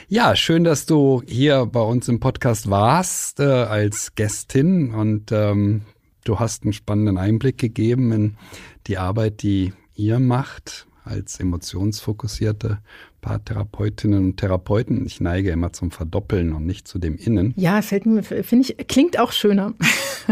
Ja, 0.07 0.35
schön, 0.35 0.63
dass 0.63 0.85
du 0.85 1.23
hier 1.25 1.65
bei 1.65 1.79
uns 1.79 2.07
im 2.07 2.19
Podcast 2.19 2.69
warst 2.69 3.39
äh, 3.39 3.45
als 3.45 4.13
Gästin 4.13 4.93
und 4.93 5.31
ähm, 5.31 5.81
du 6.25 6.37
hast 6.37 6.61
einen 6.61 6.73
spannenden 6.73 7.17
Einblick 7.17 7.57
gegeben 7.57 8.11
in 8.11 8.37
die 8.85 8.99
Arbeit, 8.99 9.41
die 9.41 9.73
ihr 9.95 10.19
macht 10.19 10.85
als 11.05 11.39
emotionsfokussierte 11.39 12.79
Paartherapeutinnen 13.21 14.23
und 14.23 14.37
Therapeuten. 14.37 15.05
Ich 15.05 15.21
neige 15.21 15.51
immer 15.51 15.73
zum 15.73 15.91
Verdoppeln 15.91 16.53
und 16.53 16.65
nicht 16.65 16.87
zu 16.87 16.99
dem 16.99 17.15
Innen. 17.15 17.53
Ja, 17.57 17.81
fällt 17.81 18.05
mir, 18.05 18.23
finde 18.23 18.65
ich, 18.67 18.87
klingt 18.87 19.19
auch 19.19 19.31
schöner. 19.31 19.73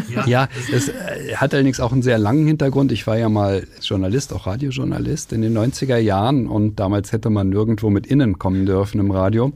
Ja, 0.10 0.26
ja 0.28 0.50
es 0.74 0.90
äh, 0.90 1.36
hat 1.36 1.54
allerdings 1.54 1.80
auch 1.80 1.92
einen 1.92 2.02
sehr 2.02 2.18
langen 2.18 2.48
Hintergrund. 2.48 2.92
Ich 2.92 3.06
war 3.06 3.18
ja 3.18 3.30
mal 3.30 3.68
Journalist, 3.82 4.34
auch 4.34 4.48
Radiojournalist 4.48 5.34
in 5.34 5.42
den 5.42 5.58
90er 5.58 5.98
Jahren 5.98 6.48
und 6.48 6.80
damals 6.80 7.12
hätte 7.12 7.30
man 7.30 7.50
nirgendwo 7.50 7.90
mit 7.90 8.08
Innen 8.08 8.40
kommen 8.40 8.66
dürfen 8.66 9.00
im 9.00 9.12
Radio. 9.12 9.54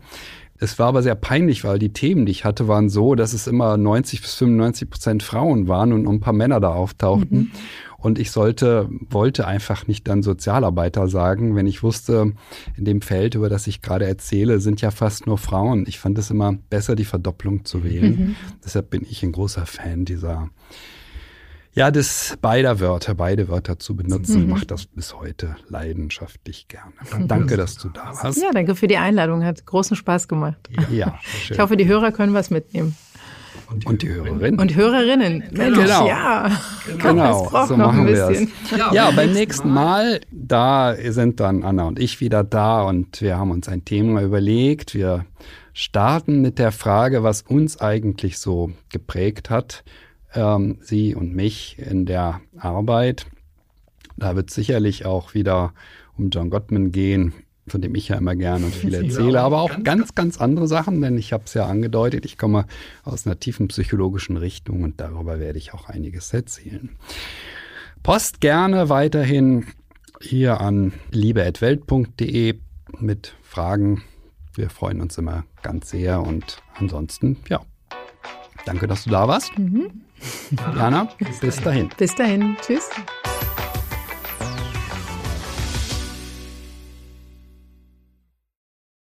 Es 0.59 0.79
war 0.79 0.87
aber 0.87 1.03
sehr 1.03 1.15
peinlich, 1.15 1.63
weil 1.63 1.79
die 1.79 1.93
Themen, 1.93 2.25
die 2.25 2.31
ich 2.31 2.45
hatte, 2.45 2.67
waren 2.67 2.89
so, 2.89 3.15
dass 3.15 3.33
es 3.33 3.47
immer 3.47 3.77
90 3.77 4.21
bis 4.21 4.33
95 4.35 4.89
Prozent 4.89 5.23
Frauen 5.23 5.67
waren 5.67 5.93
und 5.93 6.07
ein 6.07 6.19
paar 6.19 6.33
Männer 6.33 6.59
da 6.59 6.69
auftauchten. 6.69 7.37
Mhm. 7.37 7.51
Und 7.97 8.19
ich 8.19 8.31
sollte, 8.31 8.89
wollte 9.09 9.47
einfach 9.47 9.87
nicht 9.87 10.07
dann 10.07 10.21
Sozialarbeiter 10.21 11.07
sagen, 11.07 11.55
wenn 11.55 11.65
ich 11.65 11.81
wusste, 11.81 12.33
in 12.75 12.85
dem 12.85 13.01
Feld, 13.01 13.35
über 13.35 13.49
das 13.49 13.65
ich 13.67 13.81
gerade 13.81 14.05
erzähle, 14.05 14.59
sind 14.59 14.81
ja 14.81 14.91
fast 14.91 15.25
nur 15.25 15.37
Frauen. 15.37 15.85
Ich 15.87 15.99
fand 15.99 16.17
es 16.17 16.29
immer 16.29 16.53
besser, 16.69 16.95
die 16.95 17.05
Verdopplung 17.05 17.65
zu 17.65 17.83
wählen. 17.83 18.15
Mhm. 18.17 18.35
Deshalb 18.63 18.91
bin 18.91 19.05
ich 19.09 19.23
ein 19.23 19.31
großer 19.31 19.65
Fan 19.65 20.05
dieser 20.05 20.49
ja, 21.77 21.91
das 21.91 22.37
beider 22.41 22.79
Wörter, 22.79 23.13
beide 23.13 23.47
Wörter 23.49 23.77
zu 23.77 23.95
benutzen, 23.95 24.45
mhm. 24.45 24.49
macht 24.49 24.71
das 24.71 24.87
bis 24.87 25.13
heute 25.13 25.55
leidenschaftlich 25.69 26.67
gerne. 26.67 26.91
Danke, 27.27 27.55
dass 27.55 27.77
du 27.77 27.89
da 27.89 28.13
warst. 28.21 28.41
Ja, 28.41 28.49
danke 28.51 28.73
für 28.73 28.87
die 28.87 28.97
Einladung. 28.97 29.43
Hat 29.43 29.63
großen 29.63 29.95
Spaß 29.95 30.27
gemacht. 30.27 30.57
Ja, 30.89 31.19
schön. 31.21 31.55
Ich 31.55 31.61
hoffe, 31.61 31.77
die 31.77 31.87
Hörer 31.87 32.11
können 32.11 32.33
was 32.33 32.49
mitnehmen. 32.49 32.95
Und 33.69 33.83
die, 33.83 33.87
und 33.87 34.01
die 34.01 34.09
Hörerinnen. 34.09 34.59
Und 34.59 34.75
Hörerinnen. 34.75 35.43
Mensch, 35.51 35.77
genau. 35.77 36.07
Ja, 36.07 36.51
genau. 36.97 37.43
genau. 37.43 37.65
so 37.67 37.77
machen 37.77 38.07
wir 38.07 38.27
es. 38.29 38.47
Ja, 38.75 38.93
ja, 38.93 39.11
beim 39.11 39.33
nächsten 39.33 39.69
Mal, 39.69 40.21
da 40.31 40.95
sind 41.09 41.39
dann 41.39 41.63
Anna 41.63 41.83
und 41.83 41.99
ich 41.99 42.21
wieder 42.21 42.43
da 42.43 42.83
und 42.83 43.21
wir 43.21 43.37
haben 43.37 43.51
uns 43.51 43.67
ein 43.67 43.85
Thema 43.85 44.23
überlegt. 44.23 44.95
Wir 44.95 45.25
starten 45.73 46.41
mit 46.41 46.57
der 46.57 46.71
Frage, 46.71 47.21
was 47.21 47.43
uns 47.43 47.79
eigentlich 47.79 48.39
so 48.39 48.71
geprägt 48.89 49.51
hat 49.51 49.83
ähm, 50.37 50.77
sie 50.81 51.15
und 51.15 51.33
mich 51.33 51.77
in 51.79 52.05
der 52.05 52.41
Arbeit. 52.57 53.25
Da 54.17 54.35
wird 54.35 54.49
sicherlich 54.49 55.05
auch 55.05 55.33
wieder 55.33 55.73
um 56.17 56.29
John 56.29 56.49
Gottman 56.49 56.91
gehen, 56.91 57.33
von 57.67 57.81
dem 57.81 57.95
ich 57.95 58.07
ja 58.07 58.17
immer 58.17 58.35
gerne 58.35 58.65
und 58.65 58.75
viel 58.75 58.93
erzähle, 58.93 59.41
aber 59.41 59.61
auch 59.61 59.83
ganz, 59.83 60.15
ganz 60.15 60.39
andere 60.39 60.67
Sachen, 60.67 61.01
denn 61.01 61.17
ich 61.17 61.33
habe 61.33 61.43
es 61.45 61.53
ja 61.53 61.65
angedeutet, 61.65 62.25
ich 62.25 62.37
komme 62.37 62.65
aus 63.03 63.25
einer 63.25 63.39
tiefen 63.39 63.67
psychologischen 63.67 64.37
Richtung 64.37 64.83
und 64.83 65.01
darüber 65.01 65.39
werde 65.39 65.57
ich 65.57 65.73
auch 65.73 65.89
einiges 65.89 66.33
erzählen. 66.33 66.91
Post 68.03 68.39
gerne 68.39 68.89
weiterhin 68.89 69.65
hier 70.21 70.61
an 70.61 70.93
liebe.welt.de 71.11 72.55
mit 72.99 73.35
Fragen. 73.41 74.03
Wir 74.55 74.69
freuen 74.69 75.01
uns 75.01 75.17
immer 75.17 75.43
ganz 75.61 75.89
sehr 75.89 76.21
und 76.21 76.63
ansonsten, 76.75 77.37
ja, 77.49 77.61
danke, 78.65 78.87
dass 78.87 79.03
du 79.03 79.09
da 79.09 79.27
warst. 79.27 79.57
Mhm. 79.57 80.06
Jana, 80.75 81.07
bis 81.41 81.61
dahin. 81.61 81.89
Bis 81.97 82.15
dahin. 82.15 82.57
Tschüss. 82.61 82.89